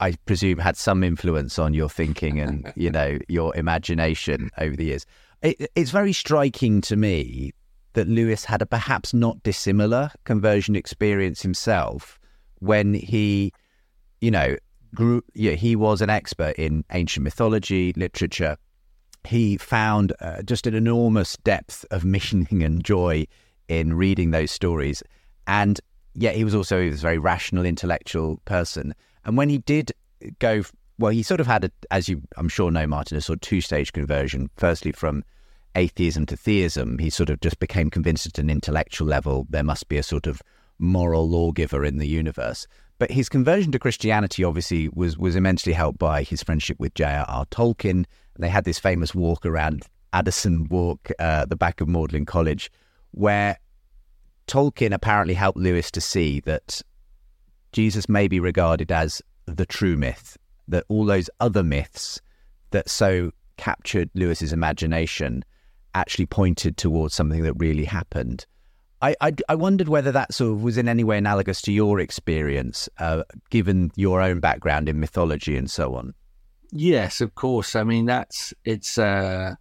[0.00, 4.86] I presume, had some influence on your thinking and, you know, your imagination over the
[4.86, 5.06] years.
[5.40, 7.52] It, it's very striking to me
[7.92, 12.18] that Lewis had a perhaps not dissimilar conversion experience himself
[12.58, 13.52] when he,
[14.20, 14.56] you know,
[14.94, 18.56] grew, yeah, he was an expert in ancient mythology, literature.
[19.24, 23.26] He found uh, just an enormous depth of meaning and joy
[23.68, 25.02] in reading those stories.
[25.46, 25.80] And
[26.14, 28.94] yet he was also he was a very rational, intellectual person.
[29.24, 29.92] And when he did
[30.38, 30.62] go,
[30.98, 33.40] well, he sort of had, a, as you I'm sure know, Martin, a sort of
[33.42, 34.50] two stage conversion.
[34.56, 35.24] Firstly, from
[35.74, 39.88] atheism to theism, he sort of just became convinced at an intellectual level there must
[39.88, 40.42] be a sort of
[40.78, 42.66] moral lawgiver in the universe.
[42.98, 47.46] But his conversion to Christianity obviously was was immensely helped by his friendship with J.R.R.
[47.46, 48.04] Tolkien.
[48.38, 52.70] They had this famous walk around Addison Walk, uh, the back of Magdalen College,
[53.12, 53.58] where
[54.46, 56.82] Tolkien apparently helped Lewis to see that
[57.72, 62.20] Jesus may be regarded as the true myth, that all those other myths
[62.70, 65.44] that so captured Lewis's imagination
[65.94, 68.46] actually pointed towards something that really happened.
[69.00, 72.00] I, I, I, wondered whether that sort of was in any way analogous to your
[72.00, 76.14] experience, uh, given your own background in mythology and so on.
[76.72, 77.76] Yes, of course.
[77.76, 79.54] I mean, that's it's uh,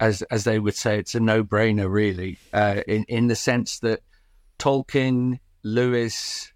[0.00, 3.80] as as they would say, it's a no brainer, really, uh, in in the sense
[3.80, 4.00] that
[4.58, 6.52] Tolkien, Lewis,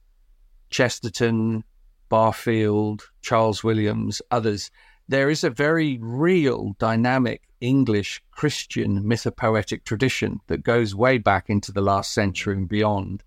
[0.70, 1.64] Chesterton,
[2.08, 4.70] Barfield, Charles Williams, others.
[5.08, 11.72] There is a very real dynamic English Christian mythopoetic tradition that goes way back into
[11.72, 13.22] the last century and beyond.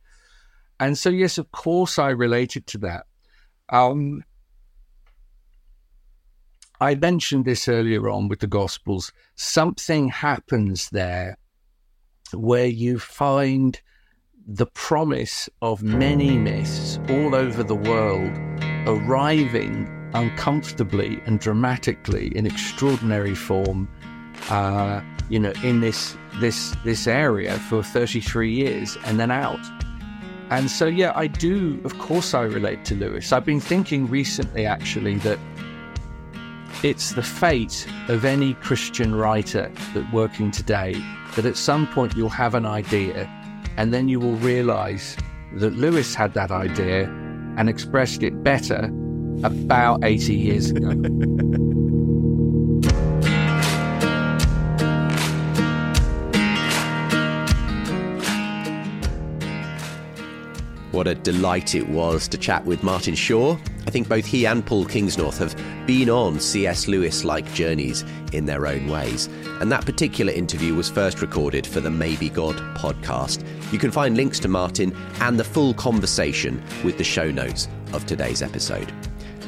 [0.79, 3.05] And so, yes, of course, I related to that.
[3.69, 4.23] Um,
[6.81, 9.13] I mentioned this earlier on with the Gospels.
[9.35, 11.37] Something happens there
[12.33, 13.79] where you find
[14.47, 18.31] the promise of many myths all over the world
[18.87, 23.87] arriving uncomfortably and dramatically in extraordinary form
[24.49, 29.59] uh, you know, in this this this area for 33 years and then out.
[30.51, 31.81] And so, yeah, I do.
[31.83, 33.31] Of course, I relate to Lewis.
[33.31, 35.39] I've been thinking recently, actually, that
[36.83, 40.93] it's the fate of any Christian writer that working today
[41.35, 43.25] that at some point you'll have an idea,
[43.77, 45.17] and then you will realize
[45.53, 47.05] that Lewis had that idea
[47.57, 48.91] and expressed it better
[49.43, 50.93] about 80 years ago.
[60.95, 63.57] What a delight it was to chat with Martin Shaw.
[63.85, 65.53] I think both he and Paul Kingsnorth have
[65.85, 66.87] been on C.S.
[66.87, 69.27] Lewis like journeys in their own ways.
[69.59, 73.45] And that particular interview was first recorded for the Maybe God podcast.
[73.73, 78.05] You can find links to Martin and the full conversation with the show notes of
[78.05, 78.89] today's episode.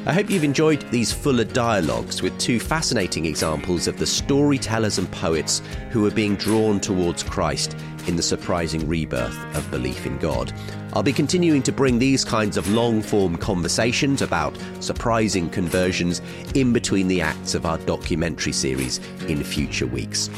[0.08, 5.10] I hope you've enjoyed these fuller dialogues with two fascinating examples of the storytellers and
[5.12, 5.60] poets
[5.90, 7.76] who are being drawn towards Christ
[8.06, 10.54] in the surprising rebirth of belief in God.
[10.94, 16.22] I'll be continuing to bring these kinds of long form conversations about surprising conversions
[16.54, 20.30] in between the acts of our documentary series in future weeks.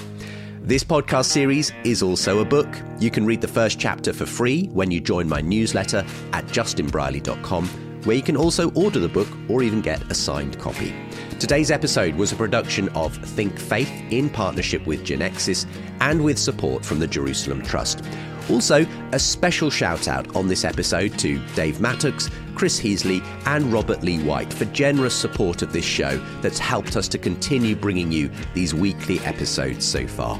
[0.63, 2.67] This podcast series is also a book.
[2.99, 7.90] You can read the first chapter for free when you join my newsletter at justinbrierley.com,
[8.05, 10.95] where you can also order the book or even get a signed copy.
[11.39, 15.67] Today's episode was a production of Think Faith in partnership with Genexis
[16.01, 18.05] and with support from the Jerusalem Trust.
[18.51, 24.03] Also, a special shout out on this episode to Dave Mattocks, Chris Heasley, and Robert
[24.03, 28.29] Lee White for generous support of this show that's helped us to continue bringing you
[28.53, 30.39] these weekly episodes so far.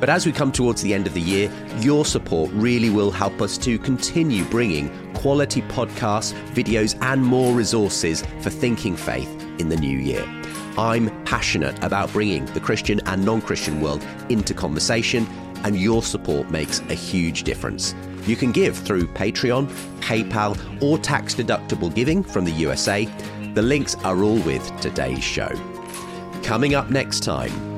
[0.00, 3.40] But as we come towards the end of the year, your support really will help
[3.40, 9.76] us to continue bringing quality podcasts, videos, and more resources for thinking faith in the
[9.76, 10.24] new year.
[10.76, 15.26] I'm passionate about bringing the Christian and non Christian world into conversation,
[15.62, 17.94] and your support makes a huge difference.
[18.26, 19.68] You can give through Patreon,
[20.00, 23.04] PayPal, or tax deductible giving from the USA.
[23.54, 25.50] The links are all with today's show.
[26.42, 27.73] Coming up next time,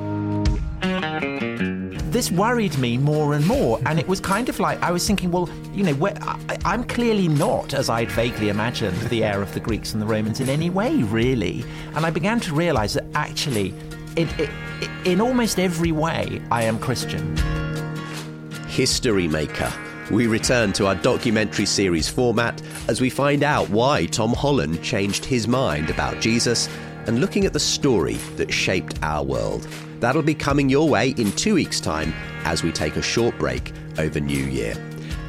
[2.17, 3.79] this worried me more and more.
[3.85, 7.29] And it was kind of like I was thinking, well, you know, I, I'm clearly
[7.29, 10.71] not, as I'd vaguely imagined, the heir of the Greeks and the Romans in any
[10.71, 11.63] way, really.
[11.95, 13.75] And I began to realize that actually,
[14.17, 14.31] in,
[15.05, 17.37] in almost every way, I am Christian.
[18.67, 19.71] History Maker.
[20.11, 25.27] We return to our documentary series format as we find out why Tom Holland changed
[25.27, 26.67] his mind about Jesus
[27.07, 29.69] and looking at the story that shaped our world.
[30.01, 32.13] That'll be coming your way in two weeks' time
[32.45, 34.75] as we take a short break over New Year.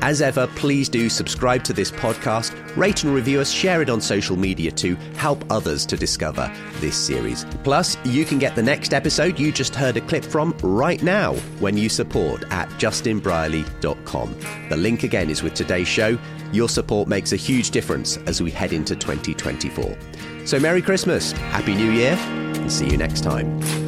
[0.02, 4.00] As ever, please do subscribe to this podcast, rate and review us, share it on
[4.00, 7.46] social media to help others to discover this series.
[7.64, 11.34] Plus, you can get the next episode you just heard a clip from right now
[11.60, 14.36] when you support at justinbrierley.com.
[14.70, 16.18] The link again is with today's show.
[16.52, 19.98] Your support makes a huge difference as we head into 2024.
[20.46, 23.87] So, Merry Christmas, Happy New Year, and see you next time.